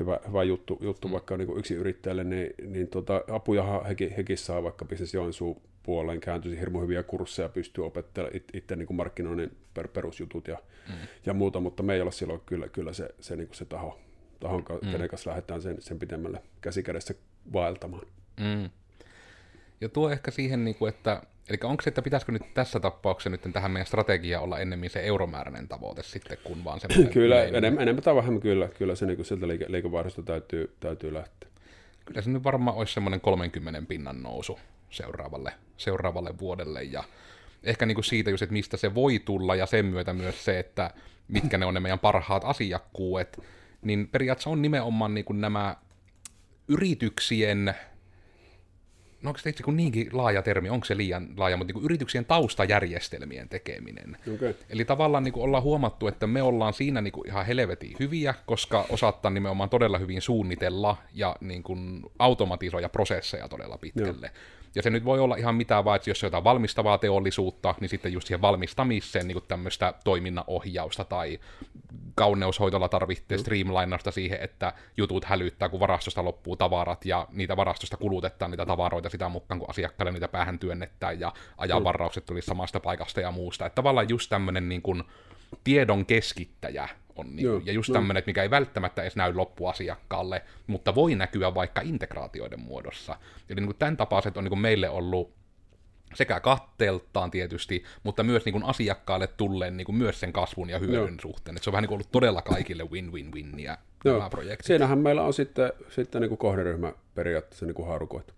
hyvä, 0.00 0.20
hyvä 0.28 0.42
juttu, 0.42 0.78
juttu 0.80 1.08
mm. 1.08 1.12
vaikka 1.12 1.36
niin 1.36 1.58
yksi 1.58 1.74
yrittäjälle, 1.74 2.24
niin, 2.24 2.54
niin 2.66 2.88
tota, 2.88 3.24
apuja 3.30 3.82
hekin, 3.88 4.10
hekin 4.10 4.38
saa 4.38 4.62
vaikka 4.62 4.84
Business 4.84 5.14
Joensuu 5.14 5.62
puoleen 5.82 6.20
kääntyisi 6.20 6.60
hirmu 6.60 6.80
hyviä 6.80 7.02
kursseja, 7.02 7.48
pystyy 7.48 7.86
opettelemaan 7.86 8.36
it, 8.36 8.44
itse 8.54 8.76
niin 8.76 8.96
markkinoinnin 8.96 9.56
per, 9.74 9.88
perusjutut 9.88 10.48
ja, 10.48 10.58
mm. 10.88 10.94
ja 11.26 11.34
muuta, 11.34 11.60
mutta 11.60 11.82
me 11.82 11.94
ei 11.94 12.00
ole 12.00 12.12
silloin 12.12 12.40
kyllä, 12.46 12.68
kyllä 12.68 12.92
se, 12.92 13.08
se, 13.20 13.36
niin 13.36 13.48
se 13.52 13.64
taho, 13.64 13.98
tahon, 14.40 14.64
mm. 14.82 14.90
kenen 14.90 15.08
kanssa 15.08 15.30
lähdetään 15.30 15.62
sen, 15.62 15.76
sen 15.82 15.98
pidemmälle 15.98 16.42
käsikädessä 16.60 17.14
vaeltamaan. 17.52 18.06
Mm. 18.40 18.70
Ja 19.80 19.88
tuo 19.88 20.10
ehkä 20.10 20.30
siihen, 20.30 20.64
niin 20.64 20.74
kuin, 20.74 20.88
että 20.88 21.22
Eli 21.50 21.58
onko 21.62 21.82
se, 21.82 21.90
että 21.90 22.02
pitäisikö 22.02 22.32
nyt 22.32 22.54
tässä 22.54 22.80
tapauksessa 22.80 23.30
nyt 23.30 23.52
tähän 23.52 23.70
meidän 23.70 23.86
strategiaan 23.86 24.44
olla 24.44 24.58
ennemmin 24.58 24.90
se 24.90 25.00
euromääräinen 25.00 25.68
tavoite 25.68 26.02
sitten, 26.02 26.38
kun 26.44 26.64
vaan 26.64 26.80
se 26.88 26.88
Kyllä, 27.12 27.44
enemmän, 27.44 27.82
enemmän 27.82 28.02
tai 28.02 28.14
vähemmän 28.14 28.40
kyllä, 28.40 28.68
kyllä 28.68 28.94
se 28.94 29.06
niin 29.06 29.24
sieltä 29.24 29.48
liike, 29.48 29.66
liikevaihdosta 29.68 30.22
täytyy, 30.22 30.74
täytyy 30.80 31.14
lähteä. 31.14 31.50
Kyllä 32.04 32.22
se 32.22 32.30
nyt 32.30 32.44
varmaan 32.44 32.76
olisi 32.76 32.94
semmoinen 32.94 33.20
30 33.20 33.82
pinnan 33.88 34.22
nousu 34.22 34.58
seuraavalle, 34.90 35.52
seuraavalle 35.76 36.38
vuodelle 36.38 36.82
ja 36.82 37.04
ehkä 37.62 37.86
niin 37.86 37.94
kuin 37.94 38.04
siitä 38.04 38.30
just, 38.30 38.42
että 38.42 38.52
mistä 38.52 38.76
se 38.76 38.94
voi 38.94 39.18
tulla 39.18 39.54
ja 39.54 39.66
sen 39.66 39.86
myötä 39.86 40.12
myös 40.12 40.44
se, 40.44 40.58
että 40.58 40.90
mitkä 41.28 41.58
ne 41.58 41.66
on 41.66 41.74
ne 41.74 41.80
meidän 41.80 41.98
parhaat 41.98 42.44
asiakkuudet, 42.44 43.40
niin 43.82 44.08
periaatteessa 44.08 44.50
on 44.50 44.62
nimenomaan 44.62 45.14
niin 45.14 45.24
kuin 45.24 45.40
nämä 45.40 45.76
yrityksien, 46.68 47.74
no 49.22 49.30
onko 49.30 49.38
se 49.38 49.50
itse 49.50 49.62
kuin 49.62 49.76
niinkin 49.76 50.08
laaja 50.12 50.42
termi, 50.42 50.70
onko 50.70 50.84
se 50.84 50.96
liian 50.96 51.28
laaja, 51.36 51.56
mutta 51.56 51.68
niin 51.68 51.74
kuin 51.74 51.84
yrityksien 51.84 52.24
taustajärjestelmien 52.24 53.48
tekeminen. 53.48 54.16
Okay. 54.34 54.54
Eli 54.68 54.84
tavallaan 54.84 55.24
niin 55.24 55.32
kuin 55.32 55.44
ollaan 55.44 55.62
huomattu, 55.62 56.08
että 56.08 56.26
me 56.26 56.42
ollaan 56.42 56.72
siinä 56.72 57.00
niin 57.00 57.12
kuin 57.12 57.28
ihan 57.28 57.46
helvetin 57.46 57.96
hyviä, 58.00 58.34
koska 58.46 58.86
osataan 58.88 59.34
nimenomaan 59.34 59.70
todella 59.70 59.98
hyvin 59.98 60.22
suunnitella 60.22 60.96
ja 61.14 61.36
niin 61.40 61.62
kuin 61.62 62.02
automatisoida 62.18 62.88
prosesseja 62.88 63.48
todella 63.48 63.78
pitkälle. 63.78 64.30
Joo. 64.34 64.59
Ja 64.74 64.82
se 64.82 64.90
nyt 64.90 65.04
voi 65.04 65.20
olla 65.20 65.36
ihan 65.36 65.54
mitä 65.54 65.84
vaan, 65.84 65.96
että 65.96 66.10
jos 66.10 66.22
on 66.22 66.26
jotain 66.26 66.44
valmistavaa 66.44 66.98
teollisuutta, 66.98 67.74
niin 67.80 67.88
sitten 67.88 68.12
just 68.12 68.26
siihen 68.26 68.42
valmistamiseen 68.42 69.28
niin 69.28 69.42
tämmöistä 69.48 69.94
toiminnanohjausta 70.04 71.04
tai 71.04 71.38
kauneushoitolla 72.14 72.88
tarvitsee 72.88 73.38
mm. 73.38 73.40
streamlinausta 73.40 74.10
siihen, 74.10 74.38
että 74.40 74.72
jutut 74.96 75.24
hälyttää, 75.24 75.68
kun 75.68 75.80
varastosta 75.80 76.24
loppuu 76.24 76.56
tavarat 76.56 77.04
ja 77.04 77.28
niitä 77.32 77.56
varastosta 77.56 77.96
kulutetaan 77.96 78.50
niitä 78.50 78.66
tavaroita 78.66 79.08
sitä 79.08 79.28
mukaan, 79.28 79.58
kun 79.60 79.70
asiakkaille 79.70 80.12
niitä 80.12 80.28
päähän 80.28 80.58
työnnetään 80.58 81.20
ja 81.20 81.32
ajanvaraukset 81.58 82.26
tulisi 82.26 82.46
samasta 82.46 82.80
paikasta 82.80 83.20
ja 83.20 83.30
muusta. 83.30 83.66
Että 83.66 83.74
tavallaan 83.74 84.08
just 84.08 84.30
tämmöinen 84.30 84.68
niin 84.68 84.82
kuin 84.82 85.04
tiedon 85.64 86.06
keskittäjä 86.06 86.88
on 87.20 87.36
niin, 87.36 87.44
Joo, 87.44 87.60
ja 87.64 87.72
just 87.72 87.88
no. 87.88 87.92
tämmöinen, 87.92 88.22
mikä 88.26 88.42
ei 88.42 88.50
välttämättä 88.50 89.02
edes 89.02 89.16
näy 89.16 89.34
loppuasiakkaalle, 89.34 90.42
mutta 90.66 90.94
voi 90.94 91.14
näkyä 91.14 91.54
vaikka 91.54 91.80
integraatioiden 91.80 92.60
muodossa. 92.60 93.16
Eli 93.48 93.56
niin 93.60 93.66
kuin 93.66 93.78
tämän 93.78 93.96
tapaiset 93.96 94.36
on 94.36 94.44
niin 94.44 94.50
kuin 94.50 94.60
meille 94.60 94.90
ollut 94.90 95.40
sekä 96.14 96.40
katteeltaan 96.40 97.30
tietysti, 97.30 97.84
mutta 98.02 98.22
myös 98.22 98.44
niin 98.44 98.52
kuin 98.52 98.64
asiakkaalle 98.64 99.26
tulleen 99.26 99.76
niin 99.76 99.84
kuin 99.84 99.96
myös 99.96 100.20
sen 100.20 100.32
kasvun 100.32 100.70
ja 100.70 100.78
hyödyn 100.78 100.94
Joo. 100.94 101.20
suhteen. 101.22 101.56
Et 101.56 101.62
se 101.62 101.70
on 101.70 101.72
vähän 101.72 101.82
niin 101.82 101.88
kuin 101.88 101.96
ollut 101.96 102.12
todella 102.12 102.42
kaikille 102.42 102.84
win-win-win 102.84 103.60
ja 103.60 103.78
Joo. 104.04 104.30
projekti. 104.30 104.66
Siinähän 104.66 104.98
meillä 104.98 105.22
on 105.22 105.32
sitten, 105.32 105.72
sitten 105.88 106.20
niin 106.20 106.28
kuin 106.28 106.38
kohderyhmä 106.38 106.92
periaatteessa 107.14 107.66
niin 107.66 107.74
kuin 107.74 107.88
haarukoitu. 107.88 108.34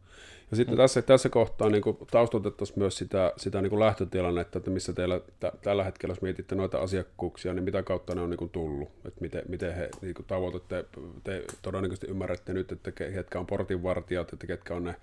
Ja 0.53 0.57
sitten 0.57 0.77
tässä, 0.77 1.03
tässä 1.03 1.29
kohtaa 1.29 1.71
niin 1.71 1.83
taustoitettaisiin 2.11 2.79
myös 2.79 2.99
sitä, 2.99 3.33
sitä 3.37 3.63
niin 3.63 3.81
lähtötilannetta, 3.81 4.59
että 4.59 4.71
missä 4.71 4.93
teillä 4.93 5.21
t- 5.21 5.61
tällä 5.63 5.85
hetkellä, 5.85 6.13
jos 6.13 6.23
mietitte 6.23 6.55
noita 6.55 6.79
asiakkuuksia, 6.79 7.55
niin 7.55 7.65
mitä 7.65 7.83
kautta 7.83 8.15
ne 8.15 8.21
on 8.21 8.31
niin 8.31 8.51
tullut, 8.51 8.89
että 9.05 9.21
miten, 9.21 9.43
miten 9.49 9.75
he 9.75 9.89
niin 10.03 10.15
tavoitatte, 10.27 10.85
te 11.25 11.45
todennäköisesti 11.63 12.07
ymmärrätte 12.07 12.53
nyt, 12.53 12.73
että 12.73 12.93
ketkä 12.93 13.39
on 13.39 13.47
portinvartijat, 13.47 14.33
että 14.33 14.47
ketkä 14.47 14.75
on 14.75 14.85
ne, 14.85 14.97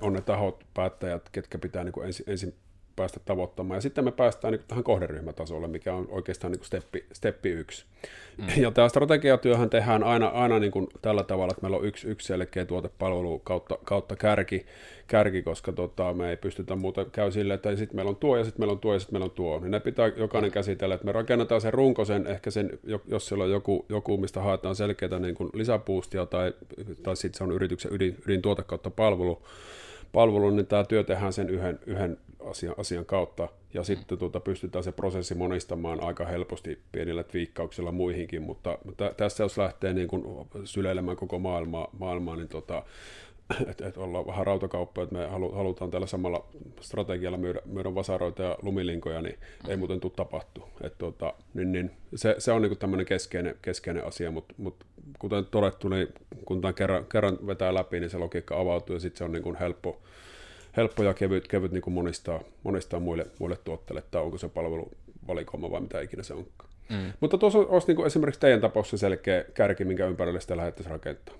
on 0.00 0.12
ne 0.12 0.20
tahot, 0.20 0.64
päättäjät, 0.74 1.28
ketkä 1.32 1.58
pitää 1.58 1.84
niin 1.84 2.04
ensin, 2.04 2.26
ensin 2.28 2.54
päästä 3.02 3.20
tavoittamaan. 3.24 3.76
Ja 3.76 3.80
sitten 3.80 4.04
me 4.04 4.12
päästään 4.12 4.52
niin 4.52 4.62
tähän 4.68 4.84
kohderyhmätasolle, 4.84 5.68
mikä 5.68 5.94
on 5.94 6.06
oikeastaan 6.10 6.52
niin 6.52 6.64
steppi, 6.64 7.04
steppi 7.12 7.50
yksi. 7.50 7.84
Mm. 8.38 8.62
Ja 8.62 8.70
tämä 8.70 8.88
strategiatyöhän 8.88 9.70
tehdään 9.70 10.04
aina, 10.04 10.26
aina 10.26 10.58
niin 10.58 10.70
kuin 10.70 10.86
tällä 11.02 11.22
tavalla, 11.22 11.50
että 11.50 11.62
meillä 11.62 11.76
on 11.76 11.84
yksi, 11.84 12.08
yksi 12.08 12.26
selkeä 12.26 12.64
tuotepalvelu 12.64 13.38
kautta, 13.38 13.78
kautta 13.84 14.16
kärki, 14.16 14.66
kärki, 15.06 15.42
koska 15.42 15.72
tota, 15.72 16.14
me 16.14 16.30
ei 16.30 16.36
pystytä 16.36 16.76
muuta 16.76 17.04
käy 17.04 17.32
silleen, 17.32 17.54
että 17.54 17.76
sitten 17.76 17.96
meillä 17.96 18.08
on 18.08 18.16
tuo 18.16 18.36
ja 18.36 18.44
sitten 18.44 18.60
meillä 18.60 18.72
on 18.72 18.78
tuo 18.78 18.92
ja 18.94 19.00
sitten 19.00 19.14
meillä 19.14 19.24
on 19.24 19.30
tuo. 19.30 19.58
Niin 19.60 19.70
ne 19.70 19.80
pitää 19.80 20.12
jokainen 20.16 20.50
käsitellä, 20.50 20.94
että 20.94 21.06
me 21.06 21.12
rakennetaan 21.12 21.60
sen 21.60 21.74
runkosen, 21.74 22.26
ehkä 22.26 22.50
sen, 22.50 22.78
jos 23.08 23.26
siellä 23.26 23.44
on 23.44 23.50
joku, 23.50 23.86
joku 23.88 24.16
mistä 24.16 24.40
haetaan 24.40 24.76
selkeää 24.76 25.18
niin 25.18 25.34
kuin 25.34 25.50
lisäpuustia 25.54 26.26
tai, 26.26 26.52
tai 27.02 27.16
sitten 27.16 27.38
se 27.38 27.44
on 27.44 27.52
yrityksen 27.52 27.92
ydin, 27.94 28.16
ydintuote 28.26 28.62
kautta 28.62 28.90
palvelu, 28.90 29.42
palvelu, 30.12 30.50
niin 30.50 30.66
tämä 30.66 30.84
työ 30.84 31.04
tehdään 31.04 31.32
sen 31.32 31.50
yhden, 31.50 31.78
yhden 31.86 32.18
asian, 32.50 32.74
asian 32.78 33.04
kautta, 33.04 33.48
ja 33.74 33.82
sitten 33.84 34.18
tuota, 34.18 34.40
pystytään 34.40 34.84
se 34.84 34.92
prosessi 34.92 35.34
monistamaan 35.34 36.02
aika 36.02 36.26
helposti 36.26 36.78
pienillä 36.92 37.22
twiikkauksilla 37.22 37.92
muihinkin, 37.92 38.42
mutta 38.42 38.78
t- 38.96 39.16
tässä 39.16 39.44
jos 39.44 39.58
lähtee 39.58 39.92
niin 39.92 40.08
kuin 40.08 40.24
syleilemään 40.64 41.16
koko 41.16 41.38
maailmaa, 41.38 41.88
maailmaa 41.98 42.36
niin 42.36 42.48
tota, 42.58 42.82
että 43.66 43.86
et 43.88 43.96
ollaan 43.96 44.26
vähän 44.26 44.46
rautakauppa, 44.46 45.02
että 45.02 45.14
me 45.14 45.26
halu, 45.26 45.52
halutaan 45.52 45.90
tällä 45.90 46.06
samalla 46.06 46.46
strategialla 46.80 47.38
myydä, 47.38 47.60
myydä 47.64 47.94
vasaroita 47.94 48.42
ja 48.42 48.58
lumilinkoja, 48.62 49.22
niin 49.22 49.38
ei 49.68 49.76
muuten 49.76 50.00
tule 50.00 50.12
tapahtua. 50.16 50.70
Et 50.80 50.98
tota, 50.98 51.34
niin, 51.54 51.72
niin, 51.72 51.90
se, 52.14 52.34
se 52.38 52.52
on 52.52 52.62
niinku 52.62 52.76
tämmöinen 52.76 53.06
keskeinen, 53.06 53.54
keskeinen 53.62 54.04
asia, 54.04 54.30
mutta 54.30 54.54
mut, 54.58 54.84
kuten 55.18 55.46
todettu, 55.46 55.88
niin 55.88 56.08
kun 56.44 56.60
tämän 56.60 56.74
kerran, 56.74 57.06
kerran 57.06 57.38
vetää 57.46 57.74
läpi, 57.74 58.00
niin 58.00 58.10
se 58.10 58.18
logiikka 58.18 58.60
avautuu 58.60 58.96
ja 58.96 59.00
sitten 59.00 59.18
se 59.18 59.24
on 59.24 59.32
niinku 59.32 59.56
helppo, 59.60 60.00
helppo 60.76 61.02
ja 61.02 61.14
kevyt, 61.14 61.48
kevyt 61.48 61.72
niin 61.72 61.82
kuin 61.82 61.94
monistaa, 61.94 62.40
monistaa 62.62 63.00
muille, 63.00 63.26
muille 63.38 63.56
tuotteille, 63.64 64.02
tai 64.10 64.22
onko 64.22 64.38
se 64.38 64.48
palveluvalikoima 64.48 65.70
vai 65.70 65.80
mitä 65.80 66.00
ikinä 66.00 66.22
se 66.22 66.34
onkaan. 66.34 66.70
Mm. 66.88 67.12
Mutta 67.20 67.38
tuossa 67.38 67.58
olisi 67.58 67.86
niin 67.86 67.96
kuin 67.96 68.06
esimerkiksi 68.06 68.40
teidän 68.40 68.60
tapauksessa 68.60 68.96
selkeä 68.96 69.44
kärki, 69.54 69.84
minkä 69.84 70.06
ympärille 70.06 70.40
sitä 70.40 70.56
lähdettäisiin 70.56 70.92
rakentaa. 70.92 71.34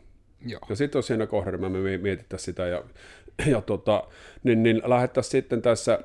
Joo. 0.46 0.60
Ja 0.68 0.76
sitten 0.76 0.98
jos 0.98 1.06
siinä 1.06 1.26
kohderyhmä 1.26 1.68
me 1.68 1.98
mietittäisiin 1.98 2.44
sitä 2.44 2.66
ja, 2.66 2.84
ja 3.46 3.60
tota, 3.60 4.04
niin, 4.42 4.62
niin 4.62 4.82
lähdettäisiin 4.84 5.30
sitten 5.30 5.62
tässä 5.62 5.98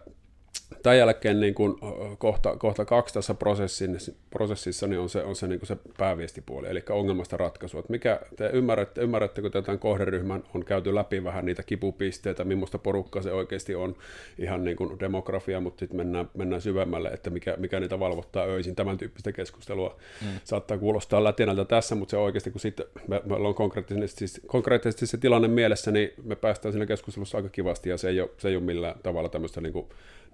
tämän 0.83 0.97
jälkeen 0.97 1.39
niin 1.39 1.53
kuin 1.53 1.75
kohta, 2.17 2.55
kohta 2.57 2.85
kaksi 2.85 3.13
tässä 3.13 3.33
prosessin, 3.33 3.97
prosessissa 4.29 4.87
niin 4.87 4.99
on 4.99 5.09
se, 5.09 5.23
on 5.23 5.35
se, 5.35 5.47
niin 5.47 5.59
kuin 5.59 5.67
se 5.67 5.77
pääviestipuoli, 5.97 6.67
eli 6.69 6.83
ongelmasta 6.89 7.37
ratkaisu. 7.37 7.79
Että 7.79 7.91
mikä, 7.91 8.19
te 8.35 8.49
ymmärrätte, 8.53 9.01
ymmärrättekö, 9.01 9.47
että 9.47 9.61
tämän 9.61 9.79
kohderyhmän 9.79 10.43
on 10.53 10.65
käyty 10.65 10.95
läpi 10.95 11.23
vähän 11.23 11.45
niitä 11.45 11.63
kipupisteitä, 11.63 12.43
millaista 12.43 12.77
porukkaa 12.77 13.21
se 13.21 13.31
oikeasti 13.31 13.75
on, 13.75 13.95
ihan 14.37 14.63
niin 14.63 14.77
kuin 14.77 14.99
demografia, 14.99 15.59
mutta 15.59 15.79
sitten 15.79 15.97
mennään, 15.97 16.29
mennään 16.33 16.61
syvemmälle, 16.61 17.09
että 17.09 17.29
mikä, 17.29 17.55
mikä 17.57 17.79
niitä 17.79 17.99
valvottaa 17.99 18.45
öisin, 18.45 18.75
tämän 18.75 18.97
tyyppistä 18.97 19.31
keskustelua. 19.31 19.97
Mm. 20.21 20.27
Saattaa 20.43 20.77
kuulostaa 20.77 21.23
lätinältä 21.23 21.65
tässä, 21.65 21.95
mutta 21.95 22.11
se 22.11 22.17
oikeasti, 22.17 22.51
kun 22.51 22.61
sitten 22.61 22.85
me, 23.07 23.21
me 23.25 23.35
ollaan 23.35 23.55
konkreettisesti, 23.55 24.27
siis, 24.27 24.41
konkreettisesti 24.47 25.07
se 25.07 25.17
tilanne 25.17 25.47
mielessä, 25.47 25.91
niin 25.91 26.09
me 26.23 26.35
päästään 26.35 26.73
siinä 26.73 26.85
keskustelussa 26.85 27.37
aika 27.37 27.49
kivasti, 27.49 27.89
ja 27.89 27.97
se 27.97 28.09
ei 28.09 28.21
ole, 28.21 28.29
se 28.37 28.49
ei 28.49 28.55
ole 28.55 28.63
millään 28.63 28.99
tavalla 29.03 29.29
tämmöistä 29.29 29.61
niin 29.61 29.73
kuin 29.73 29.87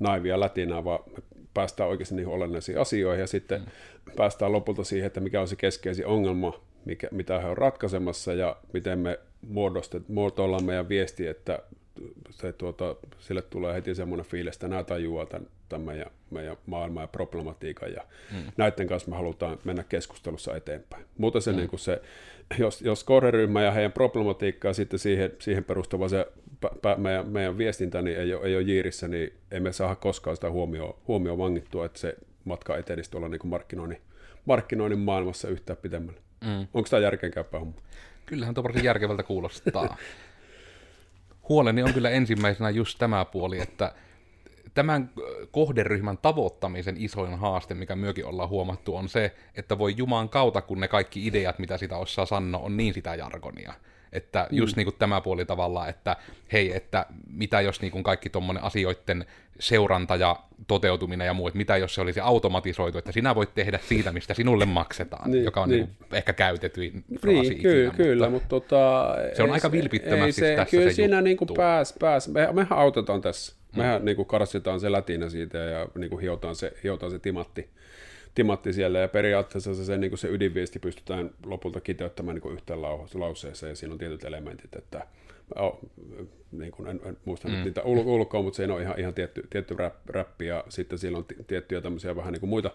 naivia 0.04 0.39
lätinää, 0.39 0.84
vaan 0.84 1.00
me 1.18 1.24
päästään 1.54 1.89
oikeasti 1.89 2.16
niihin 2.16 2.34
olennaisiin 2.34 2.80
asioihin 2.80 3.22
ja 3.22 3.28
sitten 3.28 3.62
mm. 3.62 4.16
päästään 4.16 4.52
lopulta 4.52 4.84
siihen, 4.84 5.08
että 5.08 5.20
mikä 5.20 5.42
on 5.42 5.48
se 5.48 5.56
keskeisin 5.56 6.06
ongelma, 6.06 6.62
mikä, 6.86 7.08
mitä 7.12 7.39
he 7.39 7.48
on 7.48 7.58
ratkaisemassa 7.58 8.34
ja 8.34 8.56
miten 8.74 9.00
me 9.00 9.20
muotoillaan 10.08 10.63
meidän 10.63 10.89
viesti, 10.89 11.28
että 11.28 11.60
se, 12.30 12.54
tuota, 12.54 12.96
sille 13.20 13.42
tulee 13.42 13.74
heti 13.74 13.96
semmoinen 13.96 14.26
fiilis, 14.26 14.56
että 14.56 14.68
nämä 14.68 14.84
tajuaa 14.84 15.26
tämän, 15.26 15.48
tämän 15.70 15.86
meidän, 15.86 16.12
meidän 16.32 16.58
maailman 16.66 17.04
ja 17.04 17.08
problematiikan 17.08 17.94
ja 17.94 18.04
mm. 18.32 18.52
näiden 18.58 18.88
kanssa 18.88 19.10
me 19.10 19.16
halutaan 19.16 19.60
mennä 19.63 19.84
keskustelussa 19.84 20.56
eteenpäin. 20.56 21.06
Mutta 21.18 21.42
se, 21.42 21.52
mm. 21.52 21.58
niin 21.58 21.70
kuin 21.70 21.80
se 21.80 22.02
jos, 22.60 22.82
jos 22.82 23.04
kohderyhmä 23.04 23.62
ja 23.62 23.72
heidän 23.72 23.92
problematiikkaa 23.92 24.74
sitten 24.74 25.00
siihen, 25.00 25.32
siihen 25.39 25.63
perustuva 25.63 26.10
se 26.10 26.28
meidän, 26.97 27.28
meidän 27.28 27.58
viestintä 27.58 28.02
niin 28.02 28.17
ei, 28.17 28.34
ole, 28.34 28.45
ei 28.47 28.56
ole 28.56 28.63
jiirissä, 28.63 29.08
niin 29.08 29.34
emme 29.52 29.71
saa 29.71 29.95
koskaan 29.95 30.36
sitä 30.36 30.52
huomioon, 30.52 30.95
huomioon 31.08 31.38
vangittua, 31.38 31.86
että 31.86 31.99
se 31.99 32.17
matka 32.45 32.78
etenisi 32.78 33.12
tuolla 33.12 33.30
niin 33.30 33.39
markkinoinnin, 33.43 34.02
markkinoinnin 34.45 34.99
maailmassa 34.99 35.47
yhtään 35.47 35.78
pidemmälle. 35.78 36.19
Mm. 36.43 36.67
Onko 36.73 36.89
tämä 36.89 37.02
järkeenkäypä 37.02 37.60
homma? 37.60 37.73
Kyllähän 38.26 38.56
tuo 38.56 38.63
varsin 38.63 38.84
järkevältä 38.84 39.23
kuulostaa. 39.23 39.97
Huoleni 41.49 41.84
on 41.84 41.93
kyllä 41.93 42.10
ensimmäisenä 42.10 42.69
just 42.69 42.99
tämä 42.99 43.26
puoli, 43.26 43.60
että 43.60 43.93
tämän 44.73 45.10
kohderyhmän 45.52 46.17
tavoittamisen 46.17 46.95
isoin 46.97 47.39
haaste, 47.39 47.73
mikä 47.73 47.95
myökin 47.95 48.26
ollaan 48.26 48.49
huomattu, 48.49 48.95
on 48.95 49.10
se, 49.10 49.36
että 49.56 49.78
voi 49.78 49.93
Juman 49.97 50.30
kautta, 50.30 50.62
kun 50.62 50.80
ne 50.80 50.88
kaikki 50.88 51.28
ideat, 51.28 51.60
mitä 51.60 51.78
sitä 51.78 51.97
osaa 51.97 52.26
sanoa, 52.26 52.62
on 52.62 52.78
niin 52.78 52.93
sitä 52.93 53.15
jargonia. 53.15 53.73
Että 54.13 54.47
mm. 54.52 54.58
just 54.58 54.76
niin 54.76 54.86
kuin 54.86 54.95
tämä 54.99 55.21
puoli 55.21 55.45
tavallaan, 55.45 55.89
että 55.89 56.15
hei, 56.52 56.76
että 56.76 57.06
mitä 57.28 57.62
jos 57.62 57.82
niin 57.82 57.91
kuin 57.91 58.04
kaikki 58.04 58.30
tuommoinen 58.30 58.63
asioiden 58.63 59.26
seuranta 59.60 60.15
ja 60.15 60.39
toteutuminen 60.67 61.26
ja 61.26 61.34
muu, 61.34 61.47
että 61.47 61.58
mitä 61.58 61.78
jos 61.78 61.95
se 61.95 62.02
olisi 62.02 62.19
automatisoitu, 62.19 62.97
että 62.97 63.12
sinä 63.12 63.36
voit 63.36 63.54
tehdä 63.56 63.80
siitä, 63.88 64.12
mistä 64.12 64.34
sinulle 64.34 64.65
maksetaan, 64.65 65.32
niin, 65.32 65.43
joka 65.43 65.62
on 65.62 65.69
niin. 65.69 65.86
Niin 65.86 65.95
ehkä 66.12 66.34
käytetyin 66.34 67.04
frasi 67.19 67.39
niin, 67.39 67.52
ikinä, 67.52 67.62
kyllä, 67.71 67.86
mutta, 67.86 68.04
kyllä, 68.04 68.30
mutta 68.30 68.47
tota, 68.47 69.15
se 69.34 69.43
on 69.43 69.52
aika 69.52 69.71
vilpittömästi 69.71 70.41
se, 70.41 70.56
tässä 70.56 70.78
Kyllä 70.78 70.89
se 70.89 70.95
siinä 70.95 71.21
niin 71.21 71.38
kuin 71.38 71.49
pääs, 71.58 71.95
pääs. 71.99 72.28
Me, 72.28 72.49
mehän 72.52 72.80
autetaan 72.80 73.21
tässä. 73.21 73.54
Mm. 73.71 73.78
Mehän 73.78 74.06
niin 74.06 74.15
kuin 74.15 74.26
karsitaan 74.26 74.80
se 74.80 74.91
lätinä 74.91 75.30
siitä 75.30 75.58
ja 75.58 75.88
niin 75.95 76.10
kuin 76.10 76.21
hiotaan, 76.21 76.56
se, 76.56 76.73
hiotaan 76.84 77.12
se 77.12 77.19
timatti 77.19 77.69
timatti 78.36 78.74
siellä, 78.74 79.00
ja 79.00 79.08
periaatteessa 79.08 79.76
se, 79.76 79.86
se, 79.86 79.98
niin 79.98 80.12
kuin 80.12 80.19
se 80.19 80.28
ydinviesti 80.28 80.80
pystytään 80.80 81.32
lopulta 81.46 81.82
kiteyttämään 81.82 82.36
niin 82.36 82.41
kuin 82.41 82.54
yhteen 82.54 82.82
lauseeseen, 83.13 83.69
ja 83.69 83.76
siinä 83.76 83.93
on 83.93 84.00
tietyt 84.00 84.24
elementit, 84.24 84.76
että 84.76 85.08
oh, 85.56 85.80
niin 86.52 86.72
kuin 86.72 86.89
en, 86.89 87.00
en 87.06 87.17
muista 87.26 87.48
mm. 87.48 87.54
niitä 87.54 87.82
ul- 87.82 88.08
ulkoa, 88.08 88.41
mutta 88.41 88.58
se 88.58 88.72
on 88.72 88.82
ihan, 88.82 89.00
ihan 89.00 89.13
tietty, 89.13 89.48
tietty 89.50 89.76
rap, 89.78 89.93
räppi, 90.10 90.46
ja 90.46 90.63
sitten 90.69 91.00
siellä 91.00 91.17
on 91.17 91.26
tiettyjä 91.48 91.82
tämmöisiä 91.82 92.15
vähän 92.15 92.34
niin 92.34 92.39
kuin 92.39 92.50
muita, 92.50 92.72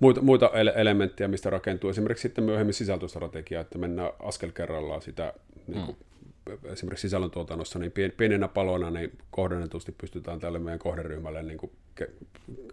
muita, 0.00 0.20
muita 0.20 0.50
ele- 0.54 0.80
elementtejä, 0.80 1.28
mistä 1.28 1.50
rakentuu. 1.50 1.90
Esimerkiksi 1.90 2.22
sitten 2.22 2.44
myöhemmin 2.44 2.74
sisältöstrategia, 2.74 3.60
että 3.60 3.78
mennään 3.78 4.10
askel 4.18 4.52
kerrallaan 4.52 5.02
sitä 5.02 5.34
niin 5.66 5.84
kuin, 5.84 5.96
mm 5.96 6.15
esimerkiksi 6.64 7.02
sisällöntuotannossa, 7.02 7.78
niin 7.78 7.92
pieninä 8.16 8.48
paloina 8.48 8.90
niin 8.90 9.18
kohdennetusti 9.30 9.92
pystytään 9.92 10.40
tälle 10.40 10.58
meidän 10.58 10.78
kohderyhmälle 10.78 11.42
niin 11.42 11.58
kuin 11.58 11.72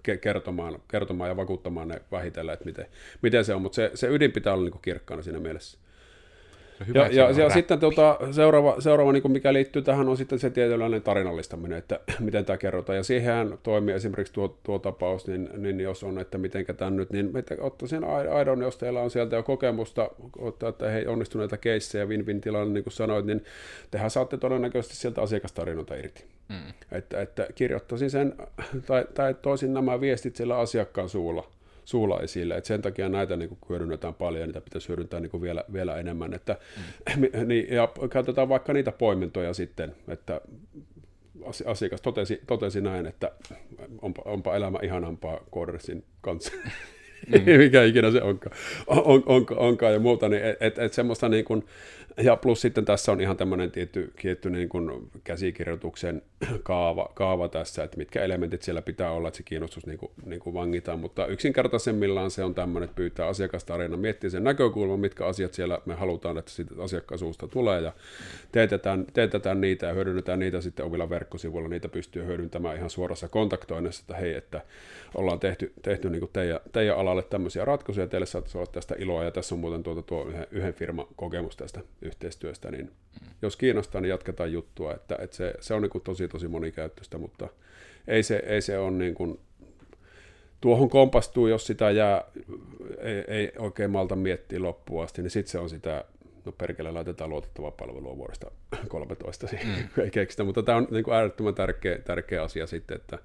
ke- 0.07 0.17
kertomaan, 0.17 0.79
kertomaan 0.87 1.29
ja 1.29 1.35
vakuuttamaan 1.35 1.87
ne 1.87 2.01
vähitellen, 2.11 2.53
että 2.53 2.65
miten, 2.65 2.85
miten 3.21 3.45
se 3.45 3.55
on, 3.55 3.61
mutta 3.61 3.75
se, 3.75 3.91
se 3.93 4.07
ydin 4.07 4.31
pitää 4.31 4.53
olla 4.53 4.63
niin 4.63 4.71
kuin 4.71 4.81
kirkkaana 4.81 5.23
siinä 5.23 5.39
mielessä. 5.39 5.77
On 6.83 6.87
hyvä, 6.87 7.07
Ja, 7.07 7.31
ja, 7.31 7.43
ja 7.43 7.49
sitten 7.49 7.79
tuota, 7.79 8.19
seuraava, 8.31 8.81
seuraava 8.81 9.11
niin 9.11 9.21
kuin 9.21 9.31
mikä 9.31 9.53
liittyy 9.53 9.81
tähän, 9.81 10.09
on 10.09 10.17
sitten 10.17 10.39
se 10.39 10.49
tietynlainen 10.49 11.01
tarinallistaminen, 11.01 11.77
että 11.77 11.99
miten 12.19 12.45
tämä 12.45 12.57
kerrotaan. 12.57 12.97
Ja 12.97 13.03
siihen 13.03 13.57
toimii 13.63 13.95
esimerkiksi 13.95 14.33
tuo, 14.33 14.57
tuo 14.63 14.79
tapaus, 14.79 15.27
niin, 15.27 15.49
niin 15.57 15.79
jos 15.79 16.03
on, 16.03 16.19
että 16.19 16.37
miten 16.37 16.65
tämä 16.77 16.91
nyt, 16.91 17.09
niin 17.09 17.31
ottaisin 17.59 18.03
aidon, 18.31 18.61
jos 18.61 18.77
teillä 18.77 19.01
on 19.01 19.11
sieltä 19.11 19.35
jo 19.35 19.43
kokemusta, 19.43 20.09
ottaa, 20.37 20.69
että 20.69 20.89
hei, 20.89 21.07
onnistuneita 21.07 21.57
keissejä, 21.57 22.05
win-win 22.05 22.41
tilanne, 22.41 22.73
niin 22.73 22.83
kuin 22.83 22.93
sanoit, 22.93 23.25
niin 23.25 23.43
tehän 23.91 24.09
saatte 24.09 24.37
todennäköisesti 24.37 24.95
sieltä 24.95 25.21
asiakastarinoita 25.21 25.95
irti. 25.95 26.23
Mm. 26.49 26.73
Että, 26.91 27.21
että 27.21 27.47
kirjoittaisin 27.55 28.09
sen, 28.09 28.35
tai, 28.85 29.05
tai 29.13 29.33
toisin 29.33 29.73
nämä 29.73 30.01
viestit 30.01 30.35
sillä 30.35 30.57
asiakkaan 30.57 31.09
suulla 31.09 31.47
suulla 31.85 32.21
esille. 32.21 32.55
Et 32.55 32.65
sen 32.65 32.81
takia 32.81 33.09
näitä 33.09 33.35
niin 33.35 33.49
kuin 33.49 33.59
hyödynnetään 33.69 34.13
paljon 34.13 34.41
ja 34.41 34.47
niitä 34.47 34.61
pitäisi 34.61 34.87
hyödyntää 34.87 35.19
niin 35.19 35.29
kuin 35.29 35.41
vielä, 35.41 35.63
vielä 35.73 35.97
enemmän. 35.97 36.33
Että, 36.33 36.57
mm. 37.15 37.47
niin, 37.47 37.73
ja 37.73 37.89
käytetään 38.09 38.49
vaikka 38.49 38.73
niitä 38.73 38.91
poimintoja 38.91 39.53
sitten, 39.53 39.95
että 40.07 40.41
asiakas 41.65 42.01
totesi, 42.01 42.41
totesi 42.47 42.81
näin, 42.81 43.05
että 43.05 43.31
onpa, 44.01 44.21
onpa 44.25 44.55
elämä 44.55 44.79
ihanampaa 44.83 45.39
Codersin 45.51 46.03
kanssa. 46.21 46.51
Mm. 47.27 47.41
mikä 47.63 47.83
ikinä 47.83 48.11
se 48.11 48.21
onkaan, 48.21 48.55
on, 48.87 49.23
on, 49.25 49.45
onkaan 49.55 49.93
ja 49.93 49.99
muuta, 49.99 50.29
niin 50.29 50.41
et, 50.59 50.79
et 50.79 50.93
semmoista 50.93 51.29
niin 51.29 51.45
kuin, 51.45 51.65
ja 52.17 52.35
plus 52.35 52.61
sitten 52.61 52.85
tässä 52.85 53.11
on 53.11 53.21
ihan 53.21 53.37
tämmöinen 53.37 53.71
tietty, 53.71 54.13
tietty 54.21 54.49
niin 54.49 54.69
kuin 54.69 55.09
käsikirjoituksen 55.23 56.21
kaava, 56.63 57.11
kaava 57.13 57.49
tässä, 57.49 57.83
että 57.83 57.97
mitkä 57.97 58.23
elementit 58.23 58.61
siellä 58.61 58.81
pitää 58.81 59.11
olla, 59.11 59.27
että 59.27 59.37
se 59.37 59.43
kiinnostus 59.43 59.85
niin 59.85 59.97
kuin, 59.97 60.11
niin 60.25 60.39
kuin 60.39 60.53
vangitaan, 60.53 60.99
mutta 60.99 61.25
yksinkertaisemmillaan 61.27 62.31
se 62.31 62.43
on 62.43 62.55
tämmöinen, 62.55 62.85
että 62.85 62.95
pyytää 62.95 63.27
asiakastarina, 63.27 63.97
miettiä 63.97 64.29
sen 64.29 64.43
näkökulman, 64.43 64.99
mitkä 64.99 65.25
asiat 65.25 65.53
siellä 65.53 65.79
me 65.85 65.93
halutaan, 65.93 66.37
että 66.37 66.51
siitä 66.51 66.75
asiakkaasuusta 66.83 67.47
tulee. 67.47 67.81
Ja 67.81 67.93
teetetään, 68.51 69.05
teetetään 69.13 69.61
niitä 69.61 69.85
ja 69.85 69.93
hyödynnetään 69.93 70.39
niitä 70.39 70.61
sitten 70.61 70.85
omilla 70.85 71.09
verkkosivuilla, 71.09 71.69
niitä 71.69 71.89
pystyy 71.89 72.25
hyödyntämään 72.25 72.77
ihan 72.77 72.89
suorassa 72.89 73.29
kontaktoinnissa, 73.29 74.01
että 74.01 74.15
hei, 74.15 74.33
että 74.33 74.61
ollaan 75.15 75.39
tehty, 75.39 75.73
tehty 75.81 76.09
niin 76.09 76.19
kuin 76.19 76.31
teidän, 76.33 76.59
teidän 76.71 76.97
alalle 76.97 77.23
tämmöisiä 77.23 77.65
ratkaisuja, 77.65 78.07
teille 78.07 78.25
saattaisi 78.25 78.57
olla 78.57 78.67
tästä 78.67 78.95
iloa. 78.97 79.23
Ja 79.23 79.31
tässä 79.31 79.55
on 79.55 79.59
muuten 79.59 79.83
tuota 79.83 80.01
tuo 80.01 80.27
yhden, 80.27 80.47
yhden 80.51 80.73
firman 80.73 81.05
kokemus 81.15 81.55
tästä 81.55 81.81
yhteistyöstä, 82.05 82.71
niin 82.71 82.91
jos 83.41 83.57
kiinnostaa, 83.57 84.01
niin 84.01 84.09
jatketaan 84.09 84.51
juttua, 84.51 84.93
että, 84.93 85.17
että 85.19 85.35
se, 85.35 85.53
se 85.59 85.73
on 85.73 85.81
niin 85.81 85.89
kuin 85.89 86.03
tosi 86.03 86.27
tosi 86.27 86.47
monikäyttöistä, 86.47 87.17
mutta 87.17 87.49
ei 88.07 88.23
se, 88.23 88.43
ei 88.45 88.61
se 88.61 88.77
ole 88.77 88.91
niin 88.91 89.15
kuin, 89.15 89.39
tuohon 90.61 90.89
kompastuu, 90.89 91.47
jos 91.47 91.67
sitä 91.67 91.91
jää, 91.91 92.23
ei, 92.97 93.23
ei 93.27 93.51
oikein 93.57 93.91
malta 93.91 94.15
miettiä 94.15 94.61
loppuun 94.61 95.03
asti, 95.03 95.21
niin 95.21 95.29
sitten 95.31 95.51
se 95.51 95.59
on 95.59 95.69
sitä, 95.69 96.05
no 96.45 96.51
perkele 96.51 96.91
laitetaan 96.91 97.29
luotettavaa 97.29 97.71
palvelua 97.71 98.17
vuodesta 98.17 98.51
13, 98.87 99.47
mm. 99.63 99.69
ei 100.03 100.11
keksitä, 100.11 100.43
mutta 100.43 100.63
tämä 100.63 100.77
on 100.77 100.87
niin 100.91 101.03
kuin 101.03 101.15
äärettömän 101.15 101.55
tärkeä, 101.55 101.99
tärkeä 101.99 102.43
asia 102.43 102.67
sitten, 102.67 102.95
että, 102.95 103.19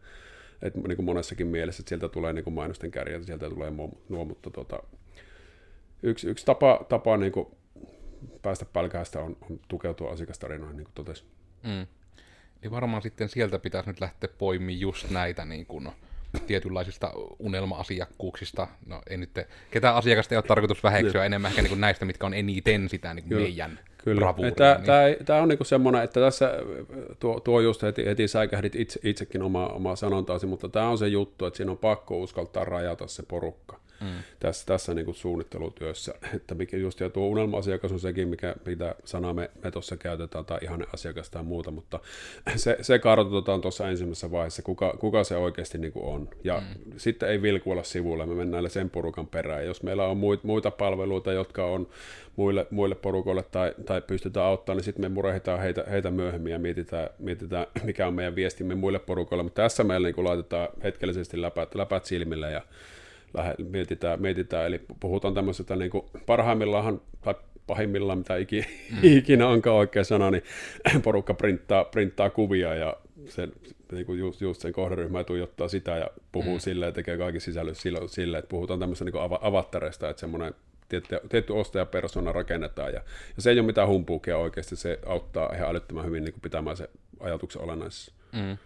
että 0.63 0.81
niin 0.81 0.97
kuin 0.97 1.07
monessakin 1.07 1.47
mielessä, 1.47 1.81
että 1.81 1.89
sieltä 1.89 2.09
tulee 2.09 2.33
niin 2.33 2.45
kuin 2.45 2.55
mainosten 2.55 2.91
kärjeltä, 2.91 3.27
sieltä 3.27 3.51
tulee 3.51 3.73
nuo, 4.09 4.25
mutta 4.25 4.51
tota, 4.51 4.83
yksi, 6.03 6.29
yksi 6.29 6.47
tapa, 6.47 6.87
tapa 6.89 7.17
niin 7.17 7.33
kuin 7.33 7.47
päästä 8.43 8.65
pälkäistä 8.65 9.21
on, 9.21 9.37
on 9.51 9.61
tukeutua 9.69 10.13
asiakastarinoihin, 10.13 10.77
niin 10.77 10.85
kuin 10.85 10.95
totesin. 10.95 11.27
Mm. 11.63 11.87
Niin 12.63 12.71
varmaan 12.71 13.03
sitten 13.03 13.29
sieltä 13.29 13.59
pitäisi 13.59 13.91
nyt 13.91 14.01
lähteä 14.01 14.31
poimimaan 14.39 14.81
just 14.81 15.11
näitä 15.11 15.45
niin 15.45 15.67
kuin, 15.67 15.89
tietynlaisista 16.47 17.13
unelma-asiakkuuksista. 17.39 18.67
No 18.87 19.03
ei 19.11 19.17
nyt, 19.17 19.31
ketään 19.71 19.95
asiakasta 19.95 20.35
ei 20.35 20.37
ole 20.37 20.43
tarkoitus 20.43 20.83
väheksyä, 20.83 21.25
enemmän 21.25 21.49
ehkä 21.51 21.63
niin 21.63 21.69
kuin 21.69 21.81
näistä, 21.81 22.05
mitkä 22.05 22.27
on 22.27 22.35
eniten 22.35 22.89
sitä 22.89 23.15
niin 23.15 23.29
kuin 23.29 23.43
meidän 23.43 23.79
Kyllä. 24.05 24.21
Bravuuria, 24.21 24.55
tämä, 24.55 24.75
niin. 24.75 24.87
tämä, 24.87 25.25
tämä 25.25 25.43
on 25.43 25.49
niin 25.49 25.59
semmoinen, 25.63 26.03
että 26.03 26.21
tässä 26.21 26.53
tuo, 27.19 27.41
tuo 27.41 27.61
just 27.61 27.83
heti, 27.83 28.07
heti 28.07 28.29
säikähdit 28.29 28.75
itse, 28.75 29.01
itsekin 29.03 29.43
omaa, 29.43 29.69
omaa 29.69 29.97
sanontaasi, 29.97 30.47
mutta 30.47 30.69
tämä 30.69 30.89
on 30.89 30.99
se 30.99 31.09
juttu, 31.09 31.47
että 31.47 31.57
siinä 31.57 31.73
on 31.73 31.79
pakko 31.79 32.19
uskaltaa 32.19 32.65
rajata 32.65 33.07
se 33.07 33.23
porukka 33.23 33.81
mm. 34.01 34.07
tässä, 34.41 34.67
tässä 34.67 34.95
niin 34.95 35.05
kuin 35.05 35.15
suunnittelutyössä. 35.15 36.15
Että 36.37 36.55
mikä 36.55 36.77
just 36.77 37.01
ja 37.01 37.11
tuo 37.11 37.27
unelma-asiakas 37.27 37.93
on 37.93 38.01
sekin, 38.01 38.29
mikä, 38.29 38.55
mitä 38.67 38.95
sanaa 39.05 39.35
me, 39.35 39.51
me 39.65 39.71
tuossa 39.71 39.97
käytetään, 39.97 40.45
tai 40.45 40.59
ihan 40.63 40.87
asiakas 40.95 41.31
tai 41.31 41.43
muuta, 41.43 41.71
mutta 41.71 42.01
se, 42.57 42.79
se 42.81 42.99
kartoitetaan 42.99 43.61
tuossa 43.61 43.89
ensimmäisessä 43.89 44.31
vaiheessa, 44.31 44.63
kuka, 44.63 44.97
kuka 45.01 45.25
se 45.25 45.37
oikeasti 45.37 45.79
niin 45.79 45.93
kuin 45.93 46.05
on. 46.05 46.29
Ja 46.45 46.61
mm. 46.61 46.93
sitten 46.97 47.29
ei 47.29 47.43
vilkuilla 47.43 47.83
sivulle, 47.83 48.27
me 48.27 48.35
mennään 48.35 48.71
sen 48.71 48.91
porukan 48.91 49.27
perään. 49.27 49.67
Jos 49.67 49.83
meillä 49.83 50.07
on 50.07 50.19
muita 50.43 50.71
palveluita, 50.71 51.33
jotka 51.33 51.65
on 51.65 51.89
muille, 52.39 52.67
muille 52.71 52.95
porukoille 52.95 53.43
tai, 53.43 53.75
tai 53.87 54.01
pystytään 54.01 54.47
auttamaan, 54.47 54.77
niin 54.77 54.85
sitten 54.85 55.05
me 55.05 55.09
murehditaan 55.09 55.61
heitä, 55.61 55.85
heitä 55.91 56.11
myöhemmin 56.11 56.53
ja 56.53 56.59
mietitään, 56.59 57.11
mietitään, 57.19 57.67
mikä 57.85 58.07
on 58.07 58.15
meidän 58.15 58.35
viestimme 58.35 58.75
muille 58.75 58.99
porukoille. 58.99 59.43
Mutta 59.43 59.63
tässä 59.63 59.85
meillä 59.85 60.09
niin 60.09 60.25
laitetaan 60.25 60.69
hetkellisesti 60.83 61.43
läpät, 61.43 61.75
läpät 61.75 62.05
silmille 62.05 62.51
ja 62.51 62.63
lähe, 63.35 63.55
mietitään, 63.69 64.23
mietitään, 64.23 64.67
eli 64.67 64.81
puhutaan 65.01 65.35
tämmöisestä 65.35 65.77
niin 65.77 65.91
kuin 65.91 66.05
parhaimmillaan 66.27 67.01
tai 67.21 67.35
pahimmillaan, 67.67 68.19
mitä 68.19 68.37
ikinä, 68.37 68.67
mm. 68.91 68.99
ikinä 69.19 69.49
onkaan 69.49 69.77
oikea 69.77 70.05
sana, 70.05 70.31
niin 70.31 70.43
porukka 71.05 71.35
printtaa, 71.35 71.85
printtaa 71.85 72.31
kuvia 72.31 72.75
ja 72.75 72.97
sen, 73.29 73.53
niin 73.93 74.07
kuin 74.07 74.19
just, 74.19 74.41
just 74.41 74.61
sen 74.61 74.73
kohderyhmä 74.73 75.25
tuijottaa 75.25 75.69
sitä 75.69 75.97
ja 75.97 76.11
puhuu 76.33 76.55
mm. 76.55 76.61
silleen, 76.61 76.93
tekee 76.93 77.19
kaikki 77.19 77.41
sisällöt 77.41 77.77
silleen, 78.07 78.39
että 78.39 78.49
puhutaan 78.49 78.81
tämmöistä 78.81 79.05
niin 79.05 79.21
av- 79.21 79.39
avattareista, 79.41 80.11
että 80.11 80.21
semmoinen 80.21 80.55
tietty, 80.89 81.21
tietty 81.29 81.53
ostajapersona 81.53 82.33
rakennetaan 82.33 82.93
ja, 82.93 83.01
ja 83.37 83.43
se 83.43 83.51
ei 83.51 83.59
ole 83.59 83.67
mitään 83.67 83.89
humpuukia 83.89 84.39
oikeasti, 84.39 84.77
se 84.77 84.99
auttaa 85.07 85.55
ihan 85.55 85.69
älyttömän 85.69 86.05
hyvin 86.05 86.25
niin 86.25 86.33
kuin 86.33 86.43
pitämään 86.43 86.77
se 86.77 86.91
ajatuksen 87.21 87.63
olennaisessa. 87.63 88.13
Mm. 88.33 88.59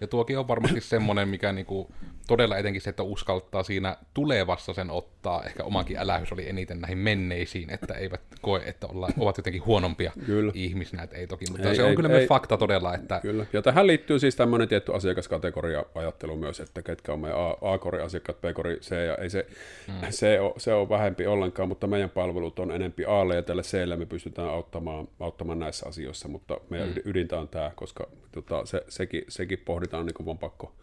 Ja 0.00 0.06
tuokin 0.06 0.38
on 0.38 0.48
varmasti 0.48 0.80
semmoinen, 0.80 1.28
mikä 1.28 1.52
niinku, 1.52 1.92
todella 2.26 2.58
etenkin 2.58 2.82
se, 2.82 2.90
että 2.90 3.02
uskaltaa 3.02 3.62
siinä 3.62 3.96
tulevassa 4.14 4.72
sen 4.72 4.90
ottaa. 4.90 5.42
Ehkä 5.42 5.64
omakin 5.64 5.96
älähys 5.98 6.32
oli 6.32 6.48
eniten 6.48 6.80
näihin 6.80 6.98
menneisiin, 6.98 7.70
että 7.70 7.94
eivät 7.94 8.20
koe, 8.40 8.62
että 8.66 8.86
olla, 8.86 9.08
ovat 9.18 9.36
jotenkin 9.36 9.66
huonompia 9.66 10.12
kyllä. 10.26 10.52
ihmisiä, 10.54 11.02
että 11.02 11.16
ei 11.16 11.26
toki. 11.26 11.44
Mutta 11.50 11.68
ei, 11.68 11.76
se 11.76 11.82
on 11.82 11.90
ei, 11.90 11.96
kyllä 11.96 12.08
ei, 12.08 12.14
myös 12.14 12.28
fakta 12.28 12.56
todella. 12.56 12.94
Että... 12.94 13.20
Kyllä, 13.20 13.46
ja 13.52 13.62
tähän 13.62 13.86
liittyy 13.86 14.18
siis 14.18 14.36
tämmöinen 14.36 14.68
tietty 14.68 14.94
asiakaskategoria-ajattelu 14.94 16.36
myös, 16.36 16.60
että 16.60 16.82
ketkä 16.82 17.12
on 17.12 17.20
meidän 17.20 17.38
A-kori 17.60 18.00
asiakkaat, 18.00 18.40
B-kori 18.40 18.76
C, 18.76 18.90
ja 18.90 19.16
ei 19.16 19.30
se, 19.30 19.46
mm. 19.88 19.94
se, 20.10 20.40
ole, 20.40 20.52
se 20.56 20.72
on 20.72 20.88
vähempi 20.88 21.26
ollenkaan, 21.26 21.68
mutta 21.68 21.86
meidän 21.86 22.10
palvelut 22.10 22.58
on 22.58 22.70
enempi 22.70 23.04
A, 23.04 23.34
ja 23.34 23.42
tälle 23.42 23.62
C 23.62 23.98
me 23.98 24.06
pystytään 24.06 24.48
auttamaan, 24.48 25.08
auttamaan 25.20 25.58
näissä 25.58 25.88
asioissa, 25.88 26.28
mutta 26.28 26.60
meidän 26.70 26.88
mm. 26.88 26.94
ydintä 27.04 27.38
on 27.38 27.48
tämä, 27.48 27.70
koska 27.74 28.08
tota, 28.32 28.66
se, 28.66 28.84
sekin, 28.88 29.24
sekin 29.28 29.58
pohditaan 29.64 30.06
niin 30.06 30.14
kuin 30.14 30.26
vaan 30.26 30.38
pakko, 30.38 30.74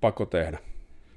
pakko 0.00 0.26
tehdä. 0.26 0.58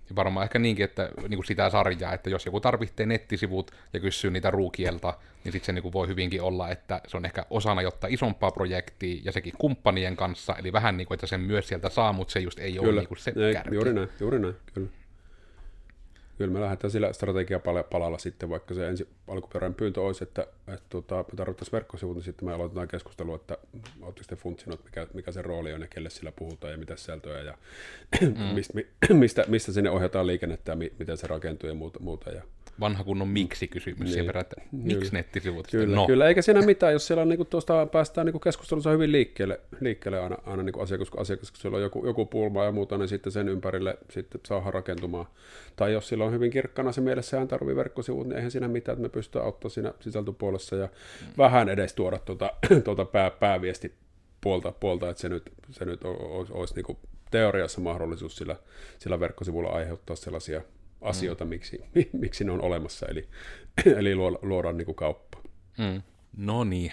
Ja 0.09 0.15
varmaan 0.15 0.43
ehkä 0.43 0.59
niinkin, 0.59 0.85
että 0.85 1.09
niin 1.21 1.37
kuin 1.37 1.45
sitä 1.45 1.69
sarjaa, 1.69 2.13
että 2.13 2.29
jos 2.29 2.45
joku 2.45 2.59
tarvitsee 2.59 3.05
nettisivut 3.05 3.71
ja 3.93 3.99
kysyy 3.99 4.31
niitä 4.31 4.51
ruukielta, 4.51 5.13
niin 5.43 5.51
sitten 5.51 5.65
se 5.65 5.71
niin 5.71 5.83
kuin 5.83 5.93
voi 5.93 6.07
hyvinkin 6.07 6.41
olla, 6.41 6.69
että 6.69 7.01
se 7.07 7.17
on 7.17 7.25
ehkä 7.25 7.45
osana 7.49 7.81
jotta 7.81 8.07
isompaa 8.09 8.51
projektia 8.51 9.21
ja 9.25 9.31
sekin 9.31 9.53
kumppanien 9.57 10.15
kanssa, 10.15 10.55
eli 10.59 10.73
vähän 10.73 10.97
niin 10.97 11.07
kuin, 11.07 11.15
että 11.15 11.27
sen 11.27 11.41
myös 11.41 11.67
sieltä 11.67 11.89
saa, 11.89 12.13
mutta 12.13 12.31
se 12.31 12.39
just 12.39 12.59
ei 12.59 12.73
kyllä. 12.73 12.87
ole 12.87 12.95
niin 12.95 13.07
kuin 13.07 13.17
se 13.17 13.33
ei, 13.35 13.53
kärki. 13.53 13.75
Juuri 13.75 13.93
näin, 13.93 14.09
juuri 14.19 14.39
näin, 14.39 14.55
kyllä. 14.73 14.89
Kyllä 16.41 16.53
me 16.53 16.61
lähdetään 16.61 16.91
sillä 16.91 17.13
strategiapalalla 17.13 18.17
sitten, 18.17 18.49
vaikka 18.49 18.73
se 18.73 18.87
ensi 18.87 19.07
alkuperäinen 19.27 19.75
pyyntö 19.75 20.01
olisi, 20.01 20.23
että, 20.23 20.47
että 20.67 20.85
tuota, 20.89 21.15
me 21.15 21.35
tarvittaisiin 21.35 21.71
verkkosivut, 21.71 22.15
niin 22.15 22.23
sitten 22.23 22.47
me 22.47 22.53
aloitetaan 22.53 22.87
keskustelua, 22.87 23.35
että 23.35 23.57
oletteko 24.01 24.25
te 24.27 24.35
funtsinut, 24.35 24.85
mikä, 24.85 25.07
mikä 25.13 25.31
se 25.31 25.41
rooli 25.41 25.73
on 25.73 25.81
ja 25.81 25.87
kelle 25.87 26.09
sillä 26.09 26.31
puhutaan 26.31 26.71
ja 26.71 26.77
mitä 26.77 26.95
sisältöä 26.95 27.41
ja 27.41 27.57
mm. 28.21 28.37
mistä, 28.37 28.73
mistä, 29.13 29.45
mistä 29.47 29.71
sinne 29.71 29.89
ohjataan 29.89 30.27
liikennettä 30.27 30.71
ja 30.71 30.75
miten 30.99 31.17
se 31.17 31.27
rakentuu 31.27 31.69
ja 31.69 31.75
muuta. 31.75 31.99
muuta 31.99 32.29
ja 32.29 32.41
vanha 32.79 33.03
kunnon 33.03 33.27
miksi-kysymys 33.27 34.15
niin. 34.15 34.27
verran, 34.27 34.41
että 34.41 34.55
miksi 34.71 35.13
nettisivut 35.13 35.67
kyllä, 35.71 35.95
no. 35.95 36.07
kyllä, 36.07 36.27
eikä 36.27 36.41
siinä 36.41 36.61
mitään, 36.61 36.93
jos 36.93 37.07
siellä 37.07 37.21
on, 37.21 37.29
niin 37.29 37.47
tuosta 37.47 37.85
päästään 37.85 38.27
niin 38.27 38.39
keskustelussa 38.39 38.89
hyvin 38.89 39.11
liikkeelle, 39.11 39.59
liikkeelle 39.79 40.19
aina, 40.19 40.37
aina 40.45 40.63
niin 40.63 40.81
asiakas, 40.81 41.09
kun 41.09 41.21
asiakas, 41.21 41.51
kun 41.51 41.61
siellä 41.61 41.75
on 41.75 41.81
joku, 41.81 42.05
joku 42.05 42.25
pulma 42.25 42.63
ja 42.63 42.71
muuta, 42.71 42.97
niin 42.97 43.07
sitten 43.07 43.31
sen 43.31 43.49
ympärille 43.49 43.97
sitten 44.09 44.41
saa 44.47 44.71
rakentumaan. 44.71 45.25
Tai 45.75 45.93
jos 45.93 46.07
sillä 46.07 46.25
on 46.25 46.31
hyvin 46.31 46.51
kirkkana 46.51 46.91
se 46.91 47.01
mielessä, 47.01 47.39
hän 47.39 47.47
tarvii 47.47 47.75
verkkosivut, 47.75 48.27
niin 48.27 48.35
eihän 48.35 48.51
siinä 48.51 48.67
mitään, 48.67 48.93
että 48.93 49.03
me 49.03 49.09
pystytään 49.09 49.45
auttamaan 49.45 49.71
siinä 49.71 49.93
sisältöpuolessa 49.99 50.75
ja 50.75 50.85
mm. 50.85 51.27
vähän 51.37 51.69
edes 51.69 51.93
tuoda 51.93 52.19
tuota, 52.19 52.53
tuota 52.85 53.05
pää, 53.05 53.31
pääviesti 53.31 53.93
puolta, 54.41 54.71
puolta, 54.71 55.09
että 55.09 55.21
se 55.21 55.29
nyt, 55.29 55.51
se 55.71 55.85
nyt 55.85 56.03
olisi, 56.03 56.53
olisi 56.53 56.75
niin 56.75 56.97
teoriassa 57.31 57.81
mahdollisuus 57.81 58.35
sillä, 58.35 58.55
sillä 58.99 59.19
verkkosivulla 59.19 59.69
aiheuttaa 59.69 60.15
sellaisia 60.15 60.61
asioita, 61.01 61.45
mm. 61.45 61.49
miksi, 61.49 61.79
miksi 62.21 62.43
ne 62.43 62.51
on 62.51 62.61
olemassa, 62.61 63.05
eli, 63.05 63.29
eli 63.99 64.15
luodaan 64.41 64.77
niin 64.77 64.85
kuin 64.85 64.95
kauppa. 64.95 65.41
Mm. 65.77 66.01
No 66.37 66.63
niin. 66.63 66.91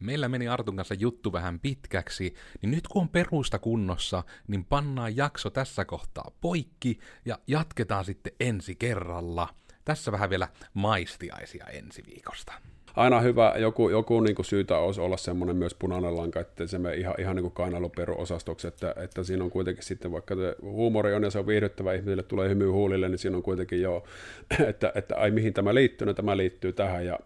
Meillä 0.00 0.28
meni 0.28 0.48
Artun 0.48 0.76
kanssa 0.76 0.94
juttu 0.94 1.32
vähän 1.32 1.60
pitkäksi, 1.60 2.34
niin 2.62 2.70
nyt 2.70 2.88
kun 2.88 3.02
on 3.02 3.08
perusta 3.08 3.58
kunnossa, 3.58 4.24
niin 4.48 4.64
pannaan 4.64 5.16
jakso 5.16 5.50
tässä 5.50 5.84
kohtaa 5.84 6.30
poikki 6.40 6.98
ja 7.24 7.38
jatketaan 7.46 8.04
sitten 8.04 8.32
ensi 8.40 8.74
kerralla. 8.74 9.48
Tässä 9.84 10.12
vähän 10.12 10.30
vielä 10.30 10.48
maistiaisia 10.74 11.66
ensi 11.66 12.02
viikosta. 12.06 12.52
Aina 12.96 13.20
hyvä, 13.20 13.54
joku, 13.58 13.88
joku 13.88 14.20
niin 14.20 14.34
kuin 14.34 14.46
syytä 14.46 14.78
olisi 14.78 15.00
olla 15.00 15.16
semmoinen 15.16 15.56
myös 15.56 15.74
punainen 15.74 16.16
lanka, 16.16 16.40
että 16.40 16.66
se 16.66 16.78
me 16.78 16.94
ihan, 16.94 17.14
ihan 17.18 17.36
niin 17.36 17.42
kuin 17.42 17.54
kainaloperu-osastoksi, 17.54 18.68
että, 18.68 18.94
että 18.96 19.22
siinä 19.22 19.44
on 19.44 19.50
kuitenkin 19.50 19.84
sitten, 19.84 20.12
vaikka 20.12 20.34
se 20.34 20.56
huumori 20.62 21.14
on 21.14 21.22
ja 21.22 21.30
se 21.30 21.38
on 21.38 21.46
viihdyttävä, 21.46 21.94
ihmisille 21.94 22.22
tulee 22.22 22.48
hymy 22.48 22.70
huulille, 22.70 23.08
niin 23.08 23.18
siinä 23.18 23.36
on 23.36 23.42
kuitenkin 23.42 23.82
jo, 23.82 24.04
että, 24.68 24.92
että 24.94 25.16
ai 25.16 25.30
mihin 25.30 25.54
tämä 25.54 25.74
liittyy, 25.74 26.06
no 26.06 26.14
tämä 26.14 26.36
liittyy 26.36 26.72
tähän 26.72 27.06
ja 27.06 27.18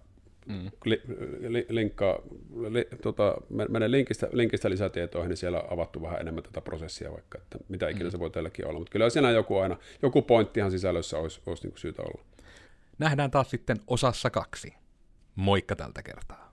mm. 0.46 0.70
li, 0.84 1.02
li, 1.48 1.66
linkkaa, 1.68 2.18
li, 2.68 2.88
tota, 3.02 3.36
mene 3.68 3.90
linkistä, 3.90 4.28
linkistä 4.32 4.70
lisätietoihin, 4.70 5.28
niin 5.28 5.36
siellä 5.36 5.60
on 5.60 5.72
avattu 5.72 6.02
vähän 6.02 6.20
enemmän 6.20 6.42
tätä 6.42 6.60
prosessia 6.60 7.12
vaikka, 7.12 7.38
että 7.38 7.58
mitä 7.68 7.88
ikinä 7.88 8.04
mm. 8.04 8.10
se 8.10 8.18
voi 8.18 8.30
teillekin 8.30 8.66
olla, 8.66 8.78
mutta 8.78 8.92
kyllä 8.92 9.10
siinä 9.10 9.30
joku 9.30 9.56
aina, 9.56 9.76
joku 10.02 10.22
pointtihan 10.22 10.70
sisällössä 10.70 11.18
olisi, 11.18 11.40
olisi 11.46 11.66
niin 11.66 11.78
syytä 11.78 12.02
olla. 12.02 12.24
Nähdään 12.98 13.30
taas 13.30 13.50
sitten 13.50 13.76
osassa 13.86 14.30
kaksi. 14.30 14.74
Moikka 15.36 15.76
tältä 15.76 16.02
kertaa. 16.02 16.45